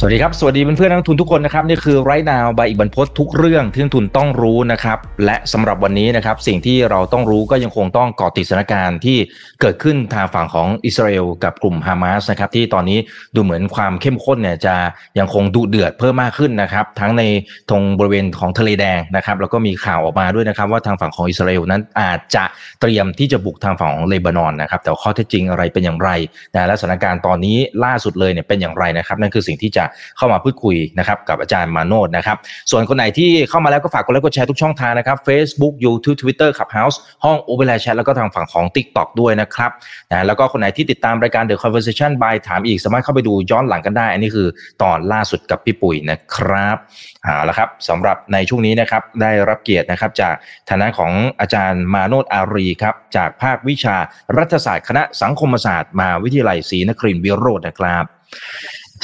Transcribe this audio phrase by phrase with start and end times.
[0.00, 9.18] สวัสดีครับ สวัสดีเพื่อนๆนักทุนทุกคนนะครับนี่คือไรนาวใบอีกบรรพททุกเรื่องที่นักทุนต้องรู้นะครับและสำหรับวันนี้นะครับสิ่งที่เราต้องรู้ก็ยังคงต้องเกาะติดสถานการณ์ที่
[9.60, 12.98] เกิดขึ้นทางฝั่งของอิสราเอลกับกลุ่มฮามาสนะครับที่ตอนนี้
[13.34, 14.74] ดูเหมือนความเข้มข้นเนี่ยจะ
[15.18, 17.22] ยังคงดุเดือดเพิ่มมากขึ้นนะครับทั้งใน
[17.68, 22.44] ตรงบริเวณของทะเลแดงนะครับแล้วก็มีข่าวออกมาด้วยนะครับว่าทางฝั่งของอิสราเอลนั้นอาจจะ
[22.80, 26.10] เตรียมที่จะบุกทางฝั่งของเลบานอนนะครับแต่ข้อเท็จจริงอะไรเป็นอย่างไร
[26.54, 29.84] นะและสถานการณ์ตอนนี้ล่าสุดเลยเนี่ยเป็นอย่างไรนะครับนั่นคือสิ่งที่จะ
[30.16, 32.36] เข้ามาพูดคุยนะครับกับอาจารย์มาโนดนะครับ
[32.70, 38.64] ส่วนคนไหนที่เข้ามาแล้วก็ฝากกดไลค์กดแชร์ทุกช่องทางนะครับ Facebook YouTube Twitter Clubhouse ห้อง o v e r l a y Chat แล้วก็ทางฝั่งของ
[38.76, 39.70] TikTok ด้วยนะครับ
[40.10, 44.48] นะแล้วก็คนไหนที่ติดตามรายการ The Conversation by ถามอีกสามารถเข้าไปดูย้อนหลังกันได้ อันนี้คือ
[44.82, 46.76] ตอนล่าสุดกับพี่ปุ๋ยนะครับ
[47.24, 50.34] เอาละครับสำหรับในช่วงนี้นะครับได้รับเกียรตินะครับจาก
[50.70, 53.96] ฐานะของอาจารย์มาโนดอารีครับจากภาควิชา
[54.36, 58.04] รัฐศาสตร์คณะสังคมศาสตร์มาวิทยาลัยศรีนครินทร์วิโรจน์นะครับ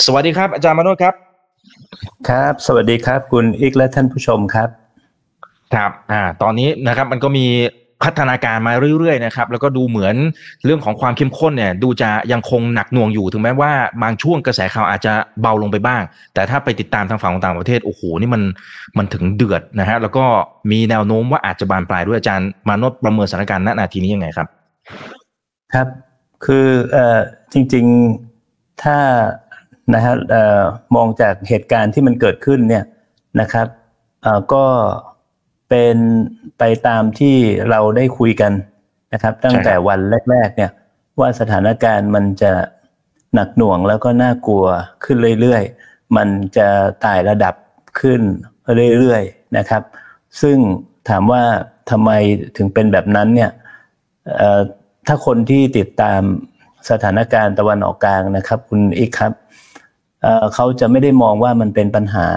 [0.06, 1.14] สวัสดีครับ อาจารย์มาโนดครับ
[2.28, 4.68] ครับ สวัสดีครับ คุณอีกและท่านผู้ชมครับ
[5.74, 7.46] ครับ อ่า ตอนนี้นะครับ มันก็มี
[8.04, 10.14] พัฒนาการมาเรื่อยๆนะครับ แล้วก็ดูเหมือน
[10.64, 16.02] เรื่องของความเข้มข้นเนี่ย ดูจะยังคงหนักหน่วงอยู่ถึงแม้ว่าบางช่วงกระแสข่าวอาจจะเบาลงไปบ้าง
[16.34, 18.42] แต่ถ้าไปติดตามทางฝั่งของต่างประเทศโอ้โหนี่มัน
[18.98, 20.24] มันถึงเดือดนะฮะแล้วก็
[20.70, 24.48] มีแนวโน้มว่าอาจจะบานปลายด้วยอาจารย์มานพประเมินสถานการณ์ณนาทีนี้ยังไงครับ
[25.74, 25.86] ครับ
[26.44, 27.18] คือเอ่อ
[27.52, 27.86] จริง
[28.32, 28.96] ๆถ้า
[29.94, 30.62] นะฮะเอ่อ
[30.96, 32.84] มองจากเหตุการณ์ที่มันเกิดขึ้นเนี่ย
[33.40, 33.66] นะครับ
[34.22, 34.64] เอ่อก็
[35.68, 35.96] เป็น
[36.58, 37.36] ไปตามที่
[37.70, 38.52] เราได้คุยกัน
[39.12, 40.70] นะครับ ตั้งแต่วันแรก ๆ เนี่ย
[41.20, 42.52] ว่าสถานการณ์มันจะ
[43.34, 44.64] หนักหน่วงแล้วก็น่ากลัว
[45.04, 46.68] ขึ้นเรื่อยๆ มันจะ
[47.00, 47.54] ไต่ระดับ
[48.00, 48.20] ขึ้น
[48.98, 49.82] เรื่อยๆนะครับ
[50.42, 50.58] ซึ่ง
[51.08, 51.42] ถามว่า
[51.90, 52.10] ทำไม
[52.56, 53.50] ถึงเป็นแบบนั้นเนี่ย
[54.36, 54.60] เอ่อ
[55.06, 56.20] ถ้าคนที่ติดตาม
[56.90, 59.32] สถานการณ์ตะวันออกกลางนะครับ คุณอีกครับ
[60.54, 62.28] เขาจะไม่ได้มองว่ามันเป็นปัญหา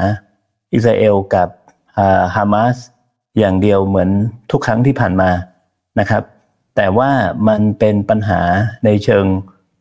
[0.73, 1.49] อิสราเอลกับ
[2.35, 2.75] ฮามาส
[3.37, 4.09] อย่างเดียวเหมือน
[4.51, 5.29] ทุกครั้งที่ผ่านมา
[5.99, 6.23] นะครับ
[6.75, 7.11] แต่ว่า
[7.47, 8.41] มันเป็นปัญหา
[8.85, 9.25] ในเชิง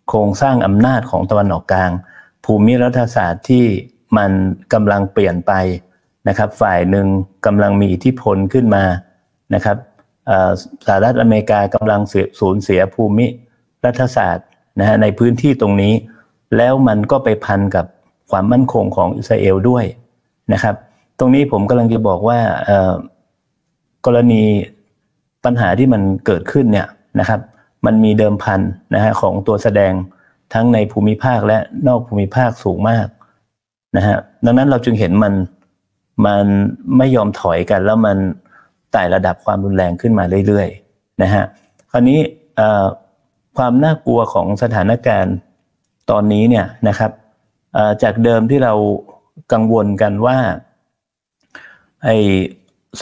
[0.08, 1.90] โครงสร้างอำนาจของตะวันออกกลาง
[2.44, 3.64] ภูมิรัฐศาสตร์ที่
[4.16, 4.30] มัน
[4.72, 5.52] กำลังเปลี่ยนไป
[6.28, 7.06] นะครับ ฝ่ายหนึ่ง
[7.46, 8.84] กำลังมีอิทธิพลขึ้นมา
[9.54, 9.76] นะครับ
[10.86, 12.00] สหรัฐอเมริกากำลัง
[12.40, 13.26] สูญเสียภูมิ
[13.84, 14.46] รัฐศาสตร์
[14.80, 15.94] นะฮะในพื้นที่ตรงนี้
[16.56, 17.86] แล้วมันก็ไปพันกับ
[18.30, 19.84] ความมั่นคงของอิสราเอลด้วย
[20.52, 20.74] นะครับ
[21.18, 22.38] ตรงนี้ผมกำลังจะบอกว่า
[24.06, 24.42] กรณี
[25.44, 26.88] ปัญหาที่มันเกิดขึ้นเนี่ย
[27.20, 27.40] นะครับ
[27.86, 28.60] มันมีเดิมพัน
[28.94, 29.92] นะฮะของตัวแสดง
[30.54, 33.06] ทั้งในภูมิภาคและนอกภูมิภาคสูงมาก
[33.96, 35.34] นะฮะดังนั้นเราจึงเห็นมัน
[36.26, 36.44] มัน
[36.96, 38.16] ไม่ยอมถอยกัน แล้วมัน
[38.92, 41.44] ไต่ระดับความรุนแรงขึ้นมาเรื่อยๆนะฮะ
[41.90, 42.18] คราวนี้
[43.56, 45.34] ความน่ากลัวของสถานการณ์
[46.10, 47.10] ตอนนี้เนี่ยนะครับ
[48.02, 48.74] จากเดิมที่เรา
[49.52, 50.38] กังวลกันว่า
[52.04, 52.16] ไอ้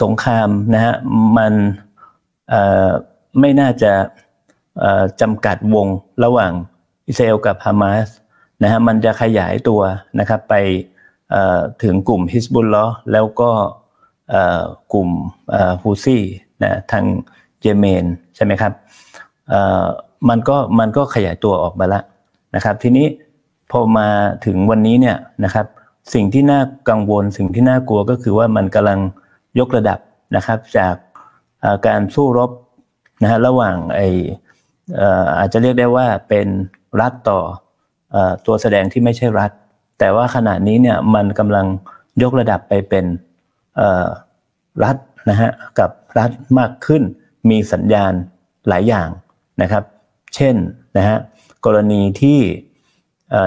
[0.01, 0.93] สงครามนะฮะ
[1.37, 1.53] มัน
[3.39, 3.91] ไม่น่าจะ
[5.21, 5.87] จำกัดวง
[6.23, 6.51] ระหว่าง
[7.07, 8.07] อิสราเอลกับฮามาส
[8.63, 9.81] นะฮะมันจะขยายตัว
[10.19, 10.55] นะครับไป
[11.83, 13.51] ถึงกลุ่มฮิสบุลลอแล้วก็
[14.93, 15.09] กลุ่ม
[15.81, 16.23] ฮูซี่
[16.63, 17.05] นะทาง
[17.61, 18.05] เยเมน
[18.35, 18.73] ใช่ไหมครับ
[20.29, 22.03] มันก็มันก็ขยายตัวออกมาแล้ว
[22.55, 23.07] นะครับทีนี้
[23.71, 24.07] พอมา
[24.45, 25.65] ถึงวันนี้เนี่ยนะครับ
[26.13, 28.99] สิ่งที่น่ากังวล สิ่งที่น่ากลัวก็คือว่ามันกำลัง
[29.59, 29.99] ยกระดับ
[30.35, 30.95] นะครับ จาก
[31.87, 32.51] การสู้รบ
[33.21, 34.01] นะฮะระหว่างไอ
[35.39, 36.47] อาจจะเรียกได้ว่าเป็น
[37.01, 37.39] รัฐต่อ
[38.45, 39.51] ตัวแสดงที่ไม่ใช่รัฐ
[39.99, 41.65] แต่ว่าขณะนี้เนี่ยมันกำลัง
[42.23, 43.05] ยกระดับไปเป็น
[44.83, 44.97] รัฐ
[45.29, 45.49] นะฮะ
[45.79, 47.03] กับรัฐมากขึ้น
[47.49, 48.13] มีสัญญาณ
[48.67, 49.09] หลายอย่าง
[49.61, 49.83] นะครับ
[50.35, 50.55] เช่น
[50.97, 51.17] นะฮะ
[51.65, 52.39] กรณีที่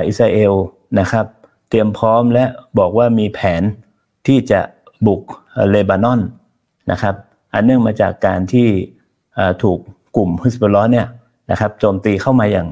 [0.06, 0.52] อิสราเอล
[1.00, 1.26] นะครับ
[1.68, 2.44] เตรียมพร้อมและ
[2.78, 3.62] บอกว่ามีแผน
[4.26, 4.60] ที่จะ
[5.06, 5.22] บุก
[5.70, 6.20] เลบานอน
[6.90, 7.14] นะครับ
[7.52, 8.68] อันเนื่องมาจากการที่
[9.62, 9.78] ถูก
[10.16, 11.06] กลุ่มฮิสบอลเนี่ย
[11.50, 12.68] นะครับโจมตีเข้ามาอย่าง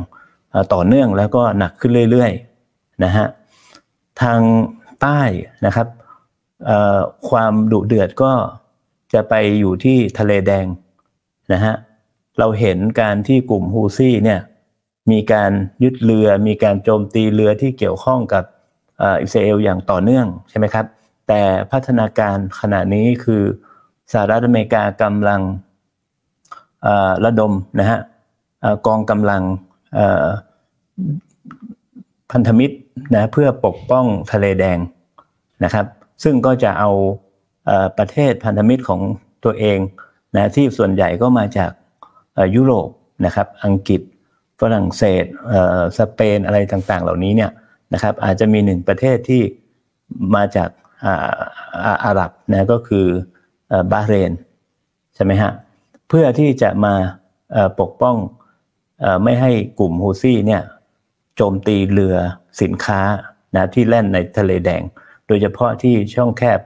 [0.74, 3.26] ต่อเนื่องแล้วก็หนักขึ้นเรื่อยๆนะฮะ
[4.22, 4.40] ทาง
[5.02, 5.20] ใต้
[5.66, 5.88] นะครับ
[7.28, 8.32] ความดุเดือดก็
[9.12, 10.66] จะไปอยู่ที่ทะเลแดง
[11.52, 11.74] นะฮะ
[12.38, 14.40] เราเห็นการที่กลุ่มฮูซี่เนี่ย
[15.10, 15.50] มีการ
[15.82, 18.44] ยึดเรือ มีการโจมตีเรือที่เกี่ยวข้องกับ
[19.22, 20.86] อิสราเอลอย่างต่อเนื่องใช่ไหมครับ
[21.28, 21.42] แต่
[21.72, 23.42] พัฒนาการขณะนี้คือ
[24.12, 25.40] สหรัฐอเมริกากำลัง
[27.24, 27.98] ระดมนะฮะ
[28.86, 29.42] กองกำลัง
[32.32, 32.76] พันธมิตร
[33.14, 34.78] นะเพื่อปกป้องทะเลแดง
[35.64, 35.86] นะครับ
[36.22, 36.90] ซึ่งก็จะเอา
[37.98, 39.00] ประเทศพันธมิตรของ
[39.44, 39.78] ตัวเอง
[40.34, 41.70] นะที่ส่วนใหญ่ก็มาจาก
[42.54, 42.88] ยุโรป
[43.26, 44.00] นะครับอังกฤษ
[44.60, 45.24] ฝรั่งเศส
[45.98, 47.50] สเปนอะไรต่างๆ เหล่านี้เนี่ย
[47.94, 49.42] นะครับอาจจะมีหนึ่งประเทศที่
[50.34, 50.70] มาจาก
[52.04, 53.06] อาหรับนะก็คือ
[53.92, 54.32] บาเรน
[55.14, 55.52] ใช่ไหมฮะ
[56.08, 56.94] เพื่อที่จะมา
[57.80, 58.16] ปกป้อง
[59.24, 60.62] ไม่ให้กลุ่มฮูซี่เนี่ย
[61.36, 62.16] โจมตีเรือ
[62.62, 63.00] สินค้า
[63.54, 64.82] นะที่แล่นในทะเลแดง
[65.26, 66.60] โดยเฉพาะที่ช่องแคบ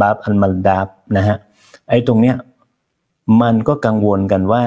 [0.00, 1.36] บาบอันมันดาบนะฮะ
[1.88, 2.36] ไอ้ตรงเนี้ย
[3.42, 4.64] มันก็กังวลกันว่า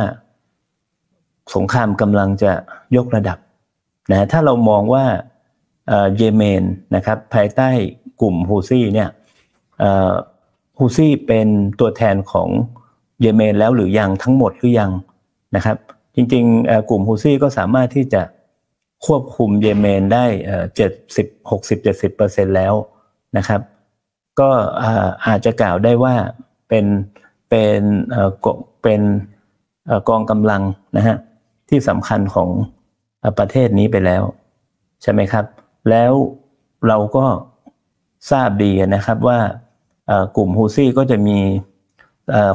[1.56, 2.52] สงครามกำลังจะ
[2.96, 3.38] ยกระดับ
[4.12, 5.06] นะถ้าเรามองว่า
[6.18, 6.64] เยเมน
[6.96, 7.70] นะครับภายใต้
[8.22, 9.10] กลุ่มฮูซี่เนี่ย
[10.80, 11.48] ฮูซี่เป็น
[11.80, 12.50] ตัวแทนของ
[13.22, 14.92] เยเมนแล้วหรือยังทั้งหมดหรือยัง
[15.56, 15.78] นะครับ
[16.16, 18.22] จริงๆกลุ่มฮูซี่ก็สามารถที่จะ
[19.06, 20.26] ควบคุมเยเมนได้
[20.76, 22.74] เจ็ดสิบหกสิบเจ็ดสิบเปอร์เซ็นแล้ว
[23.38, 23.62] นะครับ
[24.40, 24.50] ก็
[25.28, 26.16] อาจจะกล่าวได้ว่า
[26.70, 26.86] เป็น
[27.50, 27.82] เป็น
[28.84, 29.02] เป็น
[30.10, 30.62] กองกำลัง
[30.98, 31.18] นะฮะ
[31.69, 32.50] ที่สำคัญของ
[33.40, 34.24] ประเทศนี้ไปแล้ว
[35.02, 35.46] ใช่ไหมครับ
[35.90, 36.14] แล้ว
[36.88, 37.25] เราก็
[38.31, 39.40] ทราบดีนะครับว่า
[40.38, 41.40] กลุ่มฮูซี่ก็จะมี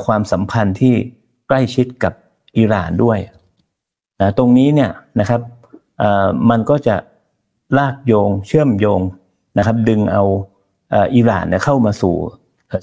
[0.07, 0.95] ความสัมพันธ์ที่
[1.49, 2.13] ใกล้ชิดกับ
[2.59, 3.19] อิหร่านด้วย
[4.21, 5.41] นะตรงนี้เนี่ยนะครับ
[6.51, 6.97] มันก็จะ
[7.79, 9.01] ลากโยงเชื่อมโยง
[9.59, 10.25] นะครับ ดึงเอา
[11.15, 12.15] อิหร่านเข้ามาสู่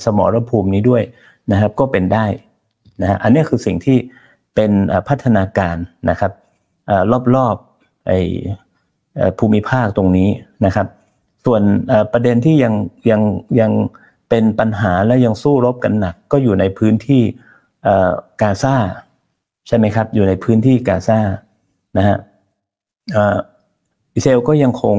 [0.06, 1.04] สมรภูมินี้ด้วย
[1.52, 2.25] นะครับ ก็เป็นได้
[3.02, 3.98] นะฮะอันนี้คือสิ่งที่
[4.56, 4.72] เป็น
[5.07, 5.78] พัฒนาการ
[6.10, 6.31] นะครับ
[7.36, 8.12] รอบๆไอ
[9.40, 10.30] ภูมิภาคตรงนี้
[10.66, 10.88] นะครับ
[11.46, 11.62] ส่วน
[12.13, 12.74] ประเด็นที่ยัง
[13.10, 13.22] ยัง
[13.60, 13.72] ยัง
[14.30, 17.22] เป็นปัญหาและยังสู้รบกันหนัก ก็อยู่ในพื้นที่
[18.42, 18.75] กาซา
[19.68, 21.19] ใช่ไหมครับ อยู่ในพื้นที่กาซา
[21.98, 22.18] นะฮะ
[24.16, 24.98] อิสราเอลก็ยังคง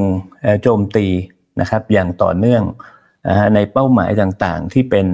[0.63, 1.07] โจมตี
[1.61, 2.63] นะครับอย่างต่อเนื่อง
[3.55, 5.07] ในเป้าหมายต่างๆ ที่เป็น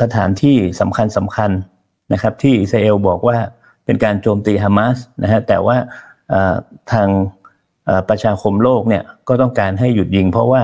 [0.00, 1.50] สถานที่สำคัญสำคัญ
[2.12, 3.36] นะครับที่อิสราเอลบอกว่า
[3.84, 5.76] เป็นการโจมตีฮามาสนะฮะแต่ว่า
[6.92, 7.08] ทาง
[8.08, 10.62] ประชาคมโลกเนี่ยก็ต้องการให้หยุดยิง เพราะว่า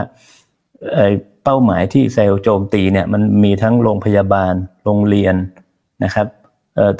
[1.45, 4.53] เป้าหมายที่อิสราเอลโจมตีเนี่ยมันมีทั้งโรงพยาบาล
[4.85, 5.35] โรงเรียน
[6.05, 6.27] นะครับ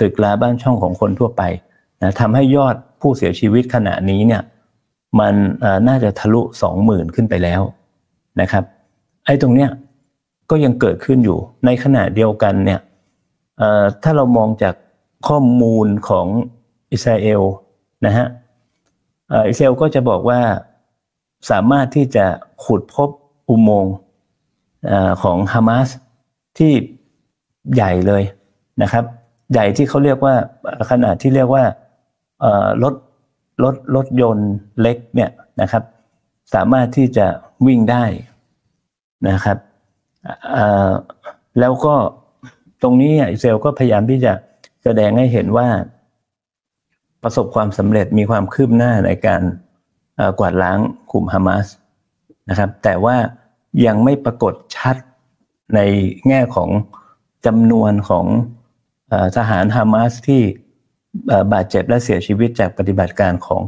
[0.01, 1.43] ตึกลาบ้านช่องของคนทั่วไป
[2.03, 4.43] นะทำให้ยอดผู้เสียชีวิตขณะนี้เนี่ย
[5.21, 5.35] มัน
[5.89, 7.63] น่าจะทะลุสองหมื่นขึ้นไปแล้ว
[8.41, 8.65] นะครับ
[9.25, 9.71] ไอ้ตรงเนี้ย
[10.51, 12.81] ก็ยังเกิดขึ้นอยู่ในขณะเดียวกันเนี่ย
[14.03, 14.75] ถ้าเรามองจาก
[15.29, 16.27] ข้อมูลของ
[16.93, 17.43] อิสราเอล
[18.07, 18.27] นะฮะ
[19.49, 20.41] อิสราเอลก็จะบอกว่า
[21.51, 22.27] สามารถที่จะ
[22.65, 23.11] ขุดพบ
[23.49, 23.95] อุโมงค์
[25.23, 25.89] ของฮามาส
[26.59, 26.73] ที่
[27.75, 28.23] ใหญ่เลย
[28.83, 29.05] นะครับ
[29.53, 30.35] ใหญ่ที่เขาเรียกว่า
[30.91, 31.65] ขนาดที่เรียกว่า
[32.83, 32.95] รถ
[33.65, 34.51] รถรถยนต์
[34.81, 35.83] เล็กเนี่ยนะครับ
[36.55, 37.27] สามารถที่จะ
[37.67, 38.05] วิ่งได้
[39.29, 39.59] นะครับ
[41.61, 41.95] แล้วก็
[42.83, 44.33] ตรงนี้อิสราเอลก็พยายามที่จะ
[44.85, 45.69] แสดงให้เห็นว่า
[47.23, 49.43] ประสบความสำเร็จมีความคืบหน้าในการ
[50.39, 50.79] กวาดล้าง
[51.13, 51.67] กลุ่มฮามาส
[52.51, 53.17] นะครับแต่ว่า
[53.87, 54.97] ยังไม่ปรากฏชัด
[55.75, 55.81] ใน
[56.29, 56.71] แง่ของ
[57.47, 58.27] จำนวนของ
[59.37, 60.43] ทหารฮามาสที่
[61.53, 63.63] บาดเจ็บและเสียชีวิตจากปฏิบัติการของ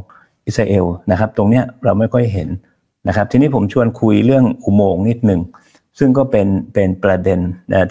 [0.45, 2.49] อิสราเอลนะครับ ตรงนี้เราไม่ค่อยเห็น
[3.07, 5.41] นะครับ ทีนี้ผมชวนคุยเรื่องอุโมงค์นิดหนึ่ง
[5.99, 7.39] ซึ่งก็เป็นเป็นประเด็น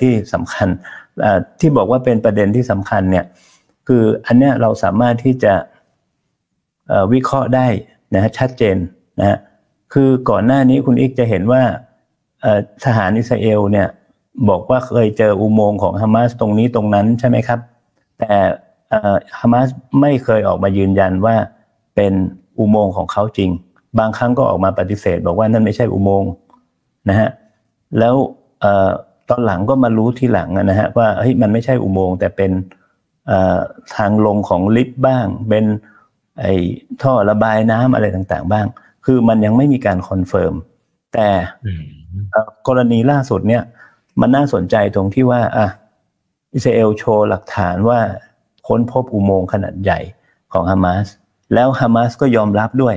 [0.00, 0.68] ที่สำคัญ
[1.60, 3.24] ที่บอกว่าเป็นประเด็นที่สำคัญเนี่ย
[3.88, 5.54] คืออันเนี้ยเราสามารถที่จะ
[7.12, 7.66] วิเคราะห์ได้
[8.14, 8.76] นะฮะชัดเจน
[9.20, 9.38] นะฮะ
[9.92, 11.62] คือก่อนหน้านี้คุณอีกจะเห็นว่า
[12.84, 13.88] ทหารอิสราเอลเนี่ย
[14.48, 17.60] บอกว่าเคยเจออุโมงค์ของฮามาสตรงนี้ตรงนั้นใช่ไหมครับ
[18.18, 18.32] แต่
[19.40, 19.68] ฮามาส
[20.00, 21.36] ไม่เคยออกมายืนยันว่า
[21.96, 22.12] เป็น
[22.58, 23.50] อุโมงค์ของเขาจริง
[23.98, 26.30] บางครั้งก็ออกมาปฏิเสธ บอกว่านั่นไม่ใช่อุโมงค์
[27.08, 27.28] นะฮะ
[27.98, 28.14] แล้ว
[29.28, 32.52] ตอนหลังก็มารู้ทีหลังนะฮะว่าเฮ้ยมันไม่ใช่อุโมงค์แต่เป็น
[33.96, 35.64] ทางลงของลิฟต์บ้าง เป็น
[36.40, 36.54] ไอ้
[37.02, 38.66] ท่อระบายน้ำอะไรต่างๆ บ้าง
[39.06, 40.54] คือมันยังไม่มีการ confirm
[41.14, 41.28] แต่
[42.66, 43.62] กรณีล่าสุดเนี่ย
[44.20, 45.66] มันน่าสนใจตรงที่ว่าอะ
[46.54, 48.00] อิสราเอลโชว์หลักฐานว่า
[48.68, 50.00] ค้นพบอุโมงค์ขนาดใหญ่
[50.52, 51.06] ของฮามาส
[51.54, 52.96] แล้วฮามาสก็ยอมรับด้วย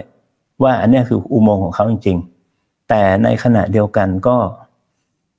[0.64, 2.18] ว่าอันนี้คืออุโมงค์ของเขาจริง
[2.54, 4.38] ๆ แต่ในขณะเดียวกันก็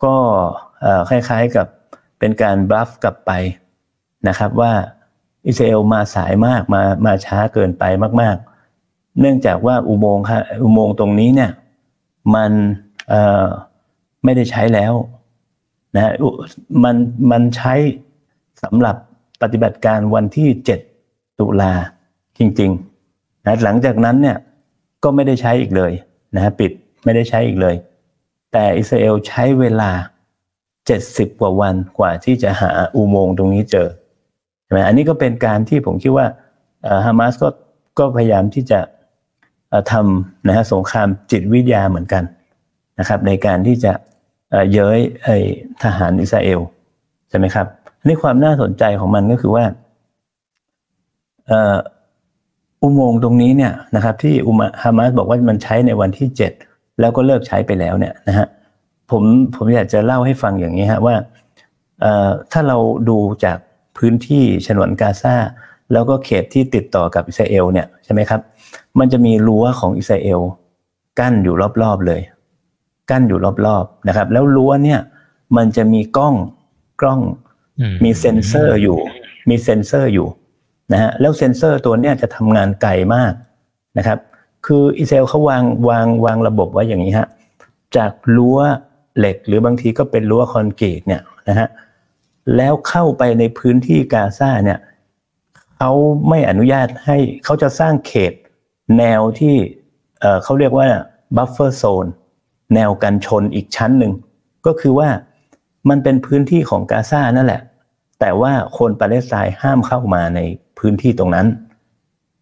[0.04, 0.16] ก็
[1.08, 1.66] คล้ายๆกับ
[2.18, 3.32] เป็นการบลัฟกลับไป
[4.28, 4.72] นะครับว่า
[5.46, 7.84] อิสราเอลมาสายมากมามาช้าเกินไป
[8.20, 8.36] มาก
[8.76, 10.24] ๆ เนื่องจากว่าอุโมงค์
[10.62, 11.50] อุโมงค์ตรงนี้เนี่ย
[12.34, 12.52] มัน
[14.24, 14.92] ไม่ได้ใช้แล้ว
[15.94, 16.12] นะ
[16.84, 16.96] มัน
[17.30, 17.74] มันใช้
[18.62, 18.96] สำหรับ
[19.42, 20.48] ปฏิบัติการวันที่
[20.94, 21.72] 7 ตุลา
[22.38, 24.36] จริงๆนะหลังจากนั้นเนี่ย
[25.04, 25.92] ก็ไม่ได้ใช้อีกเลย
[26.36, 26.70] นะปิด
[27.04, 27.74] ไม่ได้ใช้อีกเลย
[28.54, 29.90] แต่อิสราเอลใช้เวลา
[30.66, 33.88] 70 กว่าวันกว่าที่จะหาอุโมงค์ตรงนี้เจอ
[34.64, 36.26] ใช่ไหมอันนี้ก็เป็นการที่ผมคิดว่า
[37.06, 37.48] ฮามาสก็
[37.98, 38.80] ก็พยายามที่จะ
[39.92, 42.24] ทำนะฮะสงครามจิตวิทยาเหมือนกัน
[42.98, 43.92] นะครับ ในการที่จะ
[44.72, 45.28] เย้ยไอ
[45.82, 46.60] ทหารอิสราเอล
[47.28, 47.66] ใช่ไหมครับ
[48.06, 49.64] นี่ความน่าสนใจของมันก็คือว่า
[52.82, 56.52] อุโมงค์ตรงนี้เนี่ยนะครับที่อุมาฮามาสบอกว่ามันใช้ในวันที่เจ็ด
[57.00, 58.46] แล้วก็เลิกใช้ไปแล้วเนี่ยนะฮะ
[59.10, 59.22] ผม
[59.56, 61.14] ผมอยากจะเล่าให้ฟังอย่างนี้ฮะว่า
[62.52, 63.58] ถ้าเราดูจาก
[63.98, 65.36] พื้นที่ฉนวนกาซา
[65.92, 68.40] แล้วก็เขตที่ติดต่อกับอิสราเอลเนี่ยใช่ไหมครับ
[68.98, 70.40] มันจะมีรั้วของอิสราเอล
[71.18, 72.20] กั้นอยู่รอบๆเลย
[73.10, 75.00] กั้นอยู่รอบๆนะครับ แล้วรั้วเนี่ย
[75.56, 76.34] มันจะมีกล้อง
[77.00, 77.20] กล้อง
[78.04, 78.98] มีเซ็นเซอร์อยู่
[79.48, 80.28] มีเซ็นเซอร์อยู่
[80.92, 83.32] นะฮะแล้วเซ็นเซอร์ตัวเนี้ยจะทำงานไกลมาก
[83.98, 84.18] นะครับ
[84.64, 87.28] คืออิสราเอลเขาวางวางวางระบบไว้อย่างนี้ฮะ
[87.96, 88.58] จากรั้ว
[89.18, 91.68] เหล็กหรือบางทีก็เป็นรั้วคอนกรีตเนี่ยนะฮะ
[92.56, 94.78] แล้วเข้าไปในพื้นที่กาซาเนี่ย
[95.76, 95.90] เขา
[96.28, 98.32] ไม่อนุญาตให้เขาจะสร้างเขต
[98.98, 99.56] แนวที่
[100.42, 100.88] เขาเรียกว่า
[101.36, 102.06] buffer zone
[102.74, 104.12] แนวกันชนอีกชั้นหนึ่ง
[104.66, 105.08] ก็คือว่า
[105.88, 107.62] มันเป็นพื้นที่ของกาซานั่นแหละ
[108.20, 110.40] แต่ว่าคนปาเลสไตน์ห้ามเข้ามาใน
[110.78, 111.46] พื้นที่ตรงนั้น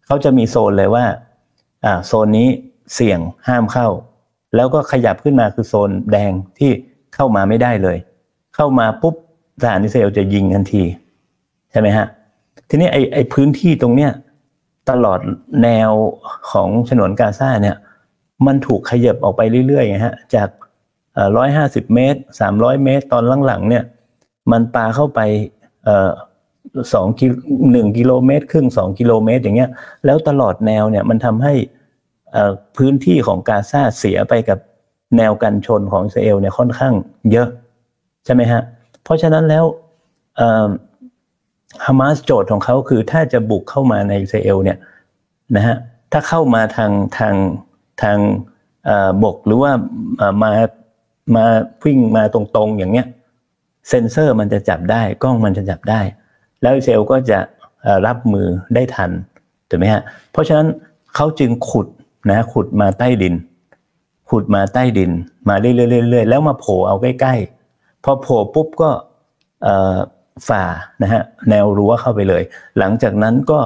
[0.05, 1.05] เขาจะมีโซนเลยว่า
[1.85, 2.47] อ่าโซนนี้
[2.93, 3.87] เสี่ยงห้ามเข้า
[4.55, 6.71] แล้วก็ขยับขึ้นมาคือโซนแดงที่
[7.15, 7.97] เข้ามาไม่ได้เลย
[8.55, 9.15] เข้ามาปุ๊บ
[9.61, 10.83] ทหารอิสราเอลจะยิงทันที
[11.71, 12.07] ใช่ไหมฮะ
[12.69, 14.11] ทีนี้ไอ้ไอ้พื้นที่ตรงเนี้ย
[14.89, 15.19] ตลอด
[15.63, 15.91] แนว
[16.51, 17.77] ของฉนวนกาซาเนี่ย
[18.45, 20.49] มันถูกขยับออกไปเรื่อยๆฮะจาก
[21.37, 23.83] ร้อยห้าสิบเมตรสามร้อยเมตร ตอนหลังๆเนี่ย
[24.51, 25.19] มันปาเข้าไป
[26.93, 27.27] สองกิ
[27.71, 29.69] หนึ่งกิโลเมตร ครึ่งสองกิโลเมตรอย่างเงี้ย
[30.05, 31.53] แล้วตลอดแนวเนี่ยมันทำให้
[32.77, 34.59] พื้นที่ของกาซาเสียไปกับ
[35.17, 36.93] แนวกันชนของอิสราเอลเนี่ยค่อนข้าง
[37.31, 37.47] เยอะ
[38.25, 38.61] ใช่ไหมฮะ
[39.03, 39.65] เพราะฉะนั้นแล้ว
[41.85, 44.77] ฮามาสโจทย์ของเขาคือถ้าจะบุกเข้ามาในอิสราเอลเนี่ย
[45.55, 45.75] นะฮะ
[46.11, 47.35] ถ้าเข้ามาทางทาง
[48.01, 48.17] ทาง
[49.23, 49.71] บกหรือว่า
[50.43, 50.51] มา
[51.35, 51.45] มา
[51.83, 53.07] วิ่งมาตรงๆอย่างเงี้ย
[53.89, 56.01] เซนเซอร์มันจะจับได้ กล้องมันจะจับได้
[56.63, 57.39] แล้วเซลล์ก็จะ
[58.07, 59.11] รับมือได้ทัน
[59.69, 60.01] ถูกไหมฮะ
[60.31, 60.67] เพราะฉะนั้น
[61.15, 61.87] เขาจึงขุด
[62.29, 63.35] นะขุดมาใต้ดิน
[64.29, 65.11] ขุดมาใต้ดิน
[65.49, 68.89] มาเรื่อยๆแล้วมาโผล่เอาใกล้ๆพอโผล่ปุ๊บก็
[70.47, 70.63] ฝ่า
[71.01, 72.43] นะฮะแนวรั้วเข้าไปเลย
[72.79, 73.59] หลังจากนั้นก็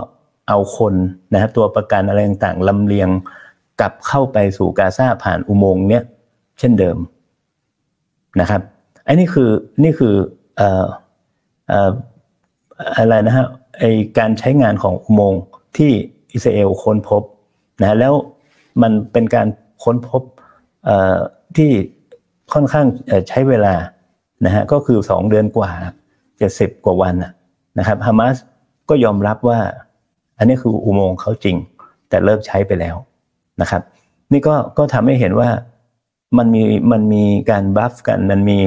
[0.47, 0.93] เอาคน
[1.33, 3.09] นะฮะตัวประกันอะไรต่างๆลำเลียง
[3.79, 6.03] กลับเข้าไปสู่กาซาผ่านอุโมงค์เนี้ย
[6.59, 6.97] เช่นเดิม
[8.39, 8.61] นะครับ
[9.07, 9.49] อันนี้คือ
[9.83, 10.15] นี่คือ
[10.59, 10.61] อ
[11.87, 11.89] อ
[12.95, 13.45] อะไรนะฮะ
[13.79, 13.83] ไอ
[14.17, 15.41] การใช้งานของอุโมงค์
[15.77, 15.91] ที่
[16.33, 17.23] อิสราเอลค้นพบ
[17.81, 18.13] นะแล้ว
[18.81, 19.47] มันเป็นการ
[19.83, 20.21] ค้นพบ
[20.85, 21.17] เอ่อ
[21.57, 21.71] ที่
[22.53, 22.85] ค่อนข้าง
[23.29, 23.75] ใช้เวลา
[24.45, 25.71] นะฮะก็คือสองเดือนกว่า
[26.37, 27.15] เจ็ดสิบกว่าวัน
[27.77, 28.35] นะครับฮามาส
[28.89, 29.59] ก็ยอมรับว่า
[30.37, 31.55] อันนี้คืออุโมงค์เขาจริง
[32.09, 32.95] แต่เลิกใช้ไปแล้ว
[33.61, 33.81] นะครับ
[34.31, 35.49] นี่ก็ก็ทำให้เห็นว่า
[36.37, 38.59] มันมีมันมีการบัฟกันมันมี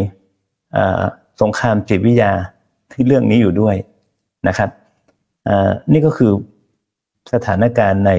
[1.43, 2.33] สงครามจิตวิทยา
[2.93, 3.77] ที่เรื่องนี้อยู่ด้วย
[4.49, 4.71] นะครับ
[5.93, 6.33] นี่ก็คือ
[7.33, 8.13] สถานการณ์ใน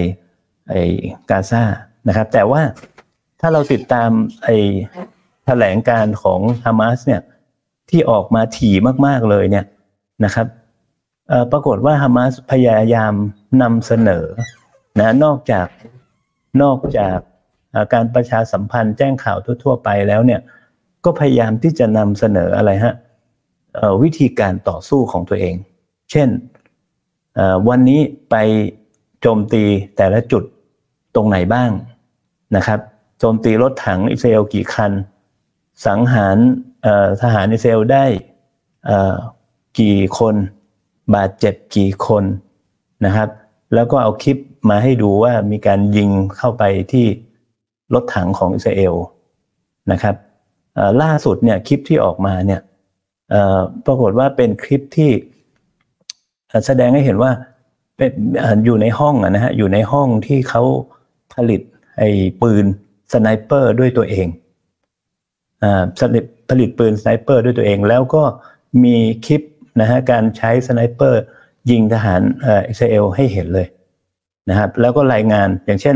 [0.69, 0.75] ไอ
[1.29, 1.63] กาซา
[2.07, 2.61] นะครับ แต่ว่า
[3.39, 4.09] ถ้าเราติดตาม
[4.43, 4.49] ไอ
[5.45, 7.21] แถลงการของฮามาสเนี่ย
[7.89, 8.75] ที่ออกมาถี่
[9.05, 9.65] มาก ๆ เลยเนี่ย
[10.25, 10.47] นะครับ
[11.51, 13.13] ปรากฏว่าฮามาสพยายาม
[13.61, 14.25] นำเสนอ
[14.99, 15.67] นะนอกจาก
[16.61, 17.17] นอกจาก
[17.93, 20.41] การประชาสัมพันธ์แจ้งข่าวทั่ว ๆ ไปแล้วเนี่ย
[21.05, 22.93] ก็พยายามที่จะนำเสนออะไรฮะ
[24.03, 25.55] วิธีการต่อสู้ของตัวเอง
[26.11, 26.29] เช่น
[27.67, 28.35] วันนี้ไป
[29.21, 29.63] โจมตี
[29.97, 30.43] แต่ละจุด
[31.15, 31.71] ตรงไหนบ้าง
[32.55, 32.79] นะครับ
[33.19, 34.91] โจมตีรถถังอิสราเอลกี่คัน
[35.85, 36.37] สังหาร
[37.21, 38.05] ทหารอิสราเอลได้
[39.79, 40.35] กี่คน
[41.15, 42.23] บาดเจ็บกี่คน
[43.05, 43.29] นะครับ
[43.73, 44.37] แล้วก็เอาคลิป
[44.69, 47.05] มาให้ดูว่ามีการยิงเข้าไปที่
[47.93, 48.95] รถถังของอิสราเอล
[49.91, 50.15] นะครับ
[51.01, 52.61] ล่าสุดเนี่ยคลิปที่ออกมาเนี่ย
[53.85, 55.11] ปรากฏว่าเป็นคลิปที่
[56.65, 57.31] แสดงให้เห็นว่า
[57.97, 58.11] เป็น
[58.65, 60.63] อยู่ในห้องนะฮะอยู่ในห้องที่เขา
[61.33, 61.61] ผลิต
[61.97, 62.09] ไอ้
[62.41, 62.65] ปืน
[63.13, 64.27] สไนเปอร์ด้วยตัวเอง
[65.99, 68.23] ผลิตผลิตปืนสไนเปอร์ด้วยตัวเอง แล้วก็
[68.83, 69.41] มีคลิป
[69.81, 71.21] นะฮะการใช้สไนเปอร์
[71.71, 72.21] ยิงทหาร
[72.69, 73.67] อิสราเอลให้เห็นเลย
[74.49, 75.95] นะครับแล้วก็รายงานอย่างเช่น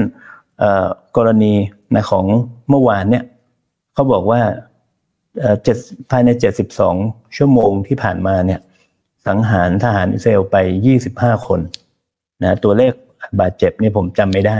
[1.17, 1.53] กรณี
[1.95, 2.25] นะของ
[2.69, 3.24] เมื่อวานเนี่ย
[3.93, 4.41] เขาบอกว่า
[5.63, 5.77] เจ็ด
[6.09, 6.95] ภายในเจ็ดสิบสอง
[7.38, 8.59] ชั่วโมงที่ผ่านมาเนี่ย
[9.27, 10.55] สังหารทหารอิสราเอลไป
[10.86, 11.60] ยี่สิบห้าคน
[12.44, 12.94] นะตัวเลข
[13.39, 14.60] บาดเจ็บนี่ผมจำไม่ได้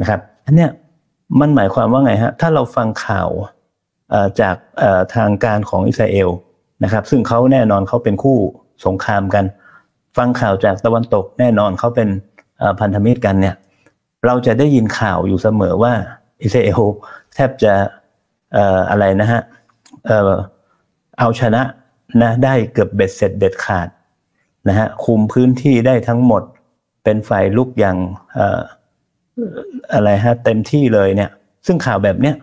[0.00, 0.70] นะครับอันเนี้ย
[1.40, 3.28] มันหมายความว่าไงฮะถ้าเราฟังข่าว
[4.40, 4.56] จาก
[5.14, 6.28] ทางการของอิสราเอล
[6.84, 8.38] นะครับซึ่งเขาแน่นอนเขาเป็นคู่
[8.86, 9.44] สงครามกัน
[10.16, 12.08] ฟังข่าวจากตะวันตกแน่นอนเขาเป็น
[12.80, 13.54] พันธมิตรกันเนี่ย
[14.26, 15.92] เราจะได้ยินข่าวอยู่เสมอว่า
[16.42, 16.80] อิสราเอล
[17.34, 17.74] แทบจะ
[18.90, 19.40] อะไรนะฮะ
[21.18, 21.62] เอาชนะ
[22.22, 23.88] นะได้เกือบเบ็ดเสร็จเด็ดขาด
[24.68, 26.42] นะฮะคุมพื้นที่ได้ทั้งหมด
[27.04, 27.96] เป็นไฟลุกอย่าง
[29.92, 31.30] อะไรฮะเต็มที่เลยเนี่ย
[31.66, 32.34] ซึ่งข่าวแบบเนี้ย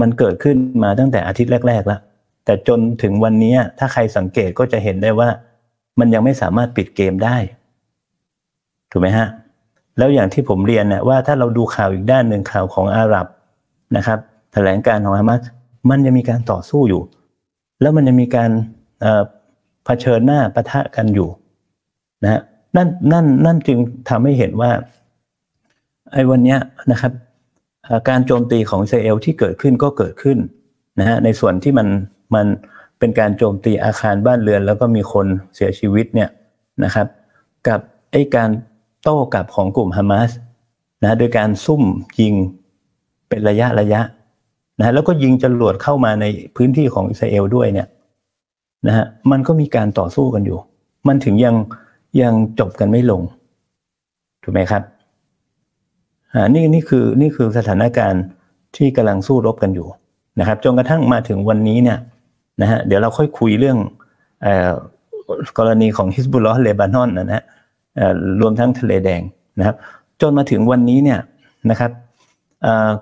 [0.00, 2.00] มันเกิดขึ้นมาตั้งแต่อาทิตย์แรก ๆ แล้ว
[2.44, 5.28] แต่จนถึงวันนี้ถ้าใครสังเกตก็จะเห็นได้ว่า
[5.98, 7.36] มันยังไม่สามารถปิดเกมได้
[8.90, 9.28] ถูกไหมฮะ
[9.98, 13.26] แล้วอย่างที่ผมเรียนนี่ยว่าถ้าเราดูข่าวอีกด้านหนึ่งข่าวของอาหรับ
[13.96, 14.18] นะครับ
[14.52, 15.40] แถลงการของฮามาส
[15.90, 17.02] มันยังมีการต่อสู้อยู่
[17.80, 18.50] แล้วมันยังมีการ
[19.84, 21.28] เผชิญหน้าปะทะกันอยู่
[22.24, 22.40] นะ
[22.76, 23.78] นั่นนั่นนั่นจึง
[24.08, 24.70] ทำให้เห็นว่า
[26.12, 26.56] ไอ้วันนี้
[26.92, 27.12] นะครับ
[28.08, 30.38] การโจมตีของอิสราเอลที่เกิดขึ้นก็เกิดขึ้น
[30.98, 31.88] นะฮะในส่วนที่มัน
[32.34, 32.46] มัน
[32.98, 36.30] เป็นการโจมตีอาคารบ้านเรือน แล้วก็มีคนเสียชีวิตเนี่ย
[36.84, 37.06] นะครับ
[37.68, 37.80] กับ
[38.12, 38.50] ไอ้การ
[39.02, 40.30] โต้กลับของกลุ่มฮามาส
[41.02, 41.82] นะโดยการซุ่ม
[42.20, 42.34] ยิง
[43.28, 44.00] เป็นระยะระยะ
[44.78, 46.24] นะแล้วก็ยิงจรวดเข้ามาใน
[46.56, 47.88] พื้นที่ของอิสราเอลด้วยเนี่ย
[48.86, 50.58] นะฮะมันก็มีการต่อสู้กันอยู่
[51.08, 51.56] มันถึงยัง
[52.20, 53.22] ยังจบกันไม่ลง
[54.42, 54.82] ถูกไหมครับ
[56.34, 58.22] อ่านี่นี่คือนี่คือสถานการณ์
[58.76, 59.88] ที่กำลังสู้รบกันอยู่
[60.40, 61.98] นะครับจนกระทั่งมาถึงวันนี้เนี่ย
[62.60, 63.78] นะฮะเดี๋ยวเราค่อยคุยเรื่อง
[65.58, 67.44] กรณีของฮิสบุลลอฮ์เลบานอนนะฮะ
[68.40, 69.22] รวมทั้งทะเลแดง
[69.58, 69.76] นะครับ
[70.20, 71.20] จนมาถึงวันนี้เนี่ย
[71.70, 71.92] นะครับ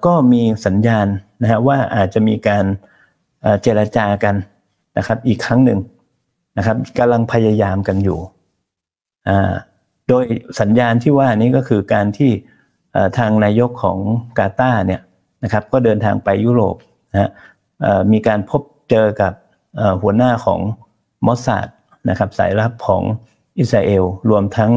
[0.06, 1.06] ก็มีสัญญาณ
[1.42, 2.64] นะฮะว่าอาจจะมีการ
[3.62, 4.34] เจรจากัน
[5.00, 5.80] นะครับ อีกครั้งหนึ่ง
[6.58, 8.18] นะครับกำลังพยายามกันอยู่
[10.08, 10.24] โดย
[10.60, 12.30] สัญญาณที่ว่านี้ก็คือการที่
[13.18, 13.98] ทางนายกของ
[14.38, 15.00] กาตาเนี่ย
[15.44, 16.76] นะครับ ก็เดินทางไปยุโรป
[17.12, 17.30] นะ
[18.12, 19.32] มีการพบเจอกับ
[20.02, 20.60] หัวหน้าของ
[21.26, 21.68] มอสซาด
[22.08, 23.02] นะครับสายลับของ
[23.58, 24.70] อิสราเอลรวมทั้ง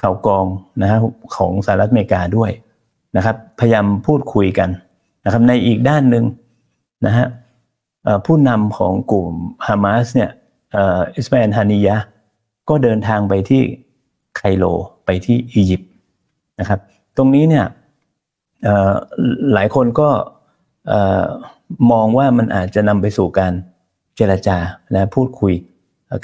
[0.00, 0.44] ข่าวกอง
[0.82, 0.98] นะฮะ
[1.36, 2.50] ของสหรัฐอเมริกาด้วย
[3.16, 4.70] นะครับ พยายามพูดคุยกัน
[5.24, 6.24] นะครับ ในอีกด้านหนึ่ง
[7.06, 7.26] นะฮะ
[8.26, 9.28] ผู้นำของกลุ่ม
[9.66, 10.30] ฮามาสเนี่ย
[11.16, 11.96] อิสมาเอลฮานิยะ
[12.68, 13.62] ก็เดินทางไปที่
[14.36, 14.64] ไคโล
[15.04, 15.90] ไปที่อียิปต์
[16.60, 16.80] นะครับ
[17.16, 17.66] ตรงนี้เนี่ย
[19.52, 20.08] หลายคนก็
[21.92, 23.52] มองว่ามันอาจจะนำไปสู่การ
[24.16, 24.56] เจรจา
[24.92, 25.54] และพูดคุย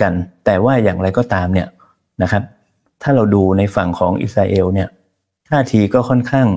[0.03, 0.13] กัน
[0.45, 1.69] แต่ว่าอย่างไรก็ตามเนี่ย
[2.23, 2.43] นะครับ
[3.03, 4.89] ถ้าเราดูในฝั่งของอิสราเอลเนี่ย
[5.49, 6.49] ท่าทีก็ค่อนข้าง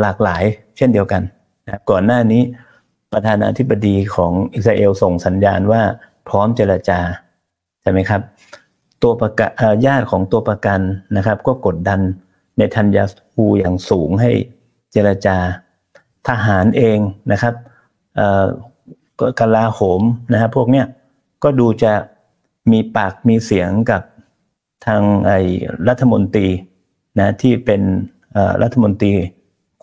[0.00, 0.42] หลากหลาย
[0.76, 1.22] เช่นเดียวกัน
[1.66, 2.42] นะก่อนหน้านี้
[3.12, 5.82] ประธานาธิบดีของอิสราเอลส่งสัญญาณว่า
[6.28, 7.00] พร้อมเจรจา
[7.82, 8.22] ใช่ไหมครับ
[9.02, 9.50] ตัวประกัน
[9.86, 10.80] ญาติของตัวประกัน
[11.16, 12.00] นะครับ ก็กดดัน
[12.58, 14.30] ในทันยาฮูอย่างสูงให้
[14.92, 15.36] เจรจา
[16.28, 16.98] ทหารเอง
[17.32, 17.54] นะครับ
[19.40, 20.86] กลาโหมนะครับพวกเนี้ย
[21.42, 21.92] ก็ดูจะ
[22.72, 24.02] มีปากมีเสียงกับ
[24.86, 25.40] ทางไอ้
[25.88, 26.48] รัฐมนตรี
[27.18, 27.82] นะที่เป็น
[28.62, 29.12] รัฐมนตรี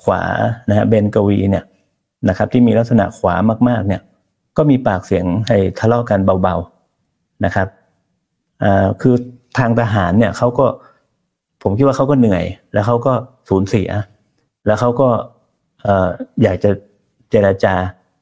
[0.03, 0.23] ขวา
[0.69, 1.65] นะฮะเบนกวีเนี่ย
[2.27, 3.35] นะครับ ที่มีลักษณะขวา
[3.69, 4.01] มากๆ เนี่ย
[4.57, 7.67] ก็มีปากเสียงให้ทะเลาะกันเบาๆนะครับ
[9.01, 9.15] คือ
[9.57, 10.65] ทางทหารเนี่ยเขาก็
[11.63, 13.13] ผมคิดว่าเขาก็เหนื่อย แล้วเขาก็
[13.49, 13.89] สูญเสีย
[14.65, 15.09] แล้วเขาก็
[16.43, 16.71] อยากจะ
[17.29, 17.75] เจราจา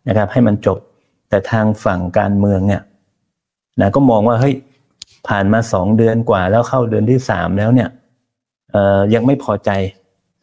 [0.07, 0.79] นะครับ ให้มันจบ
[1.29, 2.81] แต่ทางฝั่งการเมืองเนี่ย
[3.81, 4.55] นะก็มองว่าเฮ้ย
[5.27, 7.89] ผ่านมาสองเดือนกว่า แล้วเข้าเดือนที่สามแล้วเนี่ย
[9.13, 9.69] ยังไม่พอใจ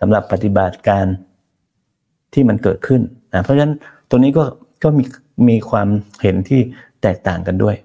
[0.00, 1.06] สำหรับปฏิบัติการ
[2.34, 3.00] ที่มันเกิดขึ้น
[3.32, 3.72] นะเพราะฉะนั้น
[4.10, 4.44] ตัวนี้ก็
[4.82, 5.04] ก็มี
[5.48, 5.88] มีความ
[6.22, 6.60] เห็นที่
[7.02, 7.76] แตกต่างกันด้วย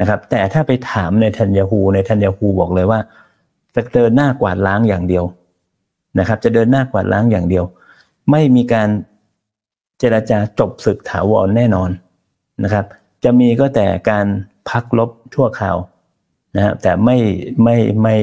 [0.00, 3.00] นะครับแต่ถ้าไปถามในทันยาฮูในทันยาฮูบอกเลยว่า
[3.74, 5.24] จะเดินหน้ากวาดล้างอย่างเดียว
[6.18, 7.64] นะครับ จะเดินหน้ากวาดล้างอย่างเดียว
[8.30, 8.88] ไม่มีการ
[9.98, 11.90] เจราจาจบศึกถาวรแน่นอน
[12.64, 12.84] นะครับ
[13.24, 14.26] จะมีก็แต่การ
[14.68, 15.76] พักลบชั่วคราว
[16.56, 17.16] นะครับแต่ไม่
[17.62, 18.14] ไม่ไม่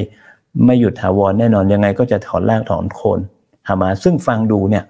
[0.65, 3.19] ไม่หยุดถาวรแน่นอนยังไงก็จะถอนรากถอนโคน
[3.67, 4.83] ฮามาซึ่งฟังดูเนี่ย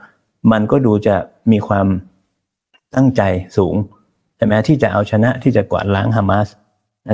[0.51, 1.15] มันก็ดูจะ
[1.51, 1.87] มีความ
[2.95, 3.21] ตั้งใจ
[3.57, 3.75] สูง
[4.37, 6.47] ใช่ไหมที่จะเอาชนะที่จะกวาดล้างฮามาส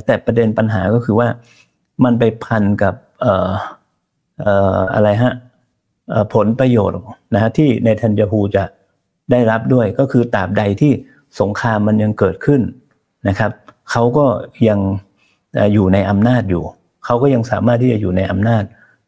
[0.06, 1.28] แต่ประเด็นปัญหาก็คือว่า
[2.04, 3.50] มันไปพันกับเอ่อ
[4.42, 5.34] เอ่ออะไรฮะ
[6.34, 7.00] ผลประโยชน์
[7.34, 8.64] นะฮะที่ในทันยาฮูจะ
[9.32, 10.92] ได้รับด้วยก็คือตราบใดที่
[11.40, 12.62] สงครามมันยังเกิดขึ้น
[13.28, 13.52] นะครับ
[13.92, 14.26] เขาก็
[14.68, 14.80] ยัง
[15.74, 16.64] อยู่ในอำนาจอยู่
[17.06, 18.64] เขาก็ยังสามารถที่จะอยู่ในอำนาจ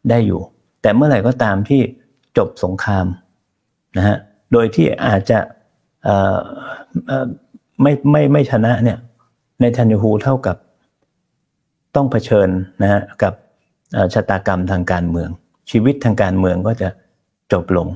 [0.09, 0.41] ได้อยู่
[0.81, 1.81] แต่เมื่อไหร่ก็ตามที่
[2.37, 3.05] จบสงคราม
[3.97, 4.17] นะฮะ
[4.53, 5.39] โดยที่อาจจะ
[7.81, 8.97] ไม่ไม่ไม่ชนะเนี่ย
[9.61, 10.57] ในทันยูฮูเท่ากับ
[11.95, 12.49] ต้องเผชิญ
[12.81, 13.33] นะฮะกับ
[14.13, 15.29] ชะตากรรมทางการเมือง
[15.71, 16.89] ชีวิตทางการเมืองก็จะ
[17.53, 17.87] จบลง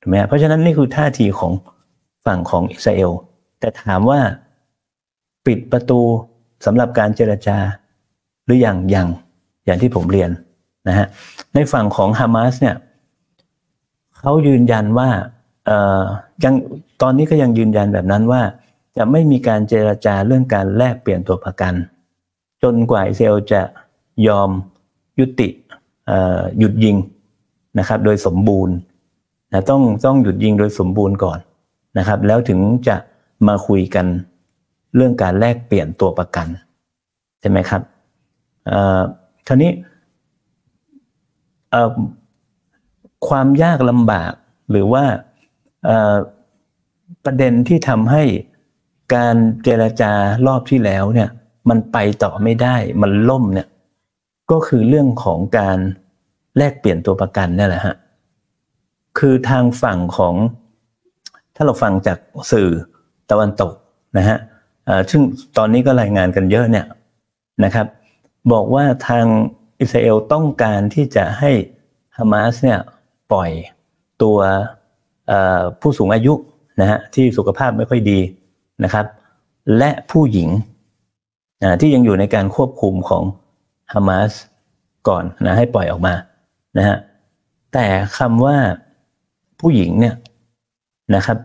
[0.00, 1.52] ถูกไหมเพราะฉะนั้นนี่คือท่าทีของ
[2.26, 3.10] ฝั่งของอิสราเอล
[3.60, 4.20] แต่ถามว่า
[5.46, 6.00] ปิดประตู
[6.66, 7.58] สำหรับการเจรจา
[8.44, 9.08] หรือยังยัง
[9.64, 10.30] อย่างที่ผมเรียน
[10.88, 11.06] นะฮะ
[11.54, 12.76] ในฝั่งของฮามาสเนี่ย
[14.28, 15.08] เขายืนยันว่า
[15.66, 16.02] เออ
[16.44, 16.54] ยัง
[17.02, 18.42] ตอนนี้ก็ยังยืนยันแบบนั้นว่า
[18.96, 21.74] จะไม่มีการเจรจาเรื่องการแลกเปลี่ยนตัวประกัน
[22.62, 23.62] จนกว่าอิสราเอลจะ
[24.26, 24.50] ยอม
[25.18, 25.48] ยุติ
[26.58, 26.96] หยุดยิง
[27.78, 28.74] นะครับโดยสมบูรณ์
[29.52, 31.38] นะต้องต้องหยุดยิงโดยสมบูรณ์ก่อน
[31.98, 32.96] นะครับ แล้วถึงจะ
[33.48, 34.06] มาคุยกัน
[34.94, 36.46] เรื่องการแลกเปลี่ยนตัวประกัน
[37.40, 37.82] ใช่ไหมครับ
[39.46, 39.70] คราวนี้
[43.28, 44.32] ความยากลำบาก
[44.70, 45.04] หรือว่า
[47.24, 48.22] ประเด็นที่ทำให้
[49.14, 50.12] การเจรจา
[50.46, 51.28] รอบที่แล้วเนี่ย
[51.68, 53.68] มันไปต่อไม่ได้มันล่มเนี่ย
[54.50, 55.78] ก็คือเรื่องของการ
[56.56, 57.96] แลกเปลี่ยนตัวประกันนี่แหละฮะ
[59.18, 60.34] คือทางฝั่งของ
[61.56, 62.18] ถ้าเราฟังจาก
[62.52, 62.70] สื่อ
[63.30, 63.72] ตะวันตก
[64.18, 64.38] นะฮะ
[65.10, 65.22] ซึ่ง
[65.56, 66.86] ตอนนี้ก็รายงานกันเยอะเนี่ย
[67.64, 67.86] นะครับ
[68.52, 69.24] บอกว่าทาง
[69.80, 71.50] อิสราเอลต้องการที่จะให้
[72.16, 72.78] ฮามาสเนี่ย
[73.32, 73.50] ปล่อย
[74.22, 74.38] ตัว
[75.80, 76.34] ผู้สูงอายุ
[76.80, 78.20] นะฮะที่สุขภาพไม่ค่อยดี
[78.84, 79.06] นะครับ
[79.78, 80.48] และผู้หญิง
[81.80, 83.22] ที่ยังอยู่ในการควบคุมของ
[83.92, 84.32] ฮามาส
[85.08, 86.14] ก่อนนะให้ปล่อยออกมา
[86.78, 86.96] นะฮะ
[87.72, 87.86] แต่
[88.18, 88.56] คำว่า
[89.60, 90.14] ผู้หญิงเนี่ย
[91.14, 91.38] นะครับ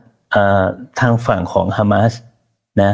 [1.00, 2.14] ทางฝั่งของฮามาส
[2.82, 2.92] นะ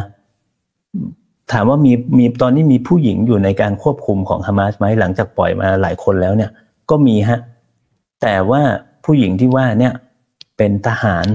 [1.51, 6.51] ถามว่ามีมีตอนนี้มีผู้หญิงอยู่ในการควบคุมของฮามาสไหมหลังจากปล่อยมาหลายคนแล้วเนี่ย
[6.89, 7.39] ก็มีฮะ
[8.21, 8.61] แต่ว่า
[9.05, 9.93] ผู้หญิงที่ว่าเนี่ย
[10.57, 11.25] เป็นทหาร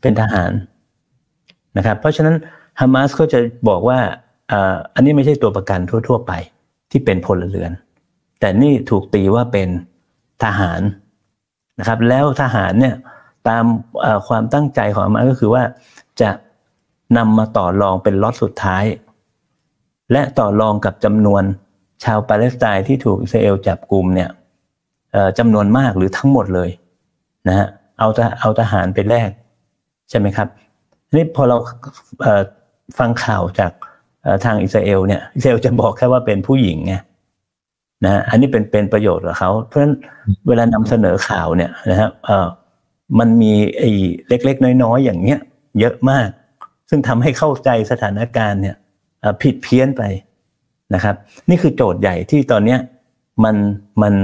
[0.00, 0.50] เป็นทหาร
[1.76, 2.36] นะครับ เพราะฉะนั้น
[2.80, 3.98] ฮามาสก็จะบอกว่า
[4.94, 6.32] อันนี้ไม่ใช่ตัวประกันทั่ว ๆ ไป
[6.90, 7.72] ที่เป็นพลเรือน
[8.40, 9.68] แต่นี่ถูกตีว่าเป็น
[10.44, 10.80] ทหาร
[11.78, 12.94] นะครับ แล้วทหารเนี่ย
[13.48, 13.64] ตาม
[14.28, 15.62] ความตั้งใจของฮามาสก็คือว่า
[16.20, 16.30] จะ
[17.16, 18.84] นำมาต่อรองเป็นล็อตสุดท้าย
[20.12, 21.42] และต่อรองกับจำนวน
[22.04, 24.30] ชาวปาเลสไตน์ที่ถูกอิสราเอลจับกลุ่มเนี่ย
[25.38, 26.70] จำนวนมากหรือทั้งหมดเลย
[27.48, 27.66] นะฮะ
[27.98, 28.08] เอา
[28.40, 29.30] เอาทหารไปแลก
[30.10, 30.48] ใช่ไหมครับ
[31.14, 31.56] นี่พอเรา
[32.98, 33.72] ฟังข่าวจาก
[34.44, 36.94] ทางอิสราเอลเนี่ยอิสราเอลจะบอกแค่ว่าเป็นผู้หญิงไง
[38.04, 39.94] นะอันนี้เป็นเป็นประโยชน์กับเขาเพราะฉะนั้น
[40.48, 42.10] เวลานำเสนอข่าวเนี่ยนะฮะ
[43.18, 43.90] มันมีไอ้
[44.28, 45.40] เล็ก ๆ น้อยๆอย่างเนี้ย
[45.80, 46.28] เยอะมาก
[46.90, 48.76] ซึ่งทำให้เข้าใจสถานการณ์เนี่ย
[49.42, 50.02] ผิดเพี้ยนไป
[50.94, 51.14] นะครับ
[51.48, 52.80] นี่คือโจทย์ใหญ่ที่ตอนเนี้ย
[53.44, 53.56] มัน
[54.02, 54.14] มัน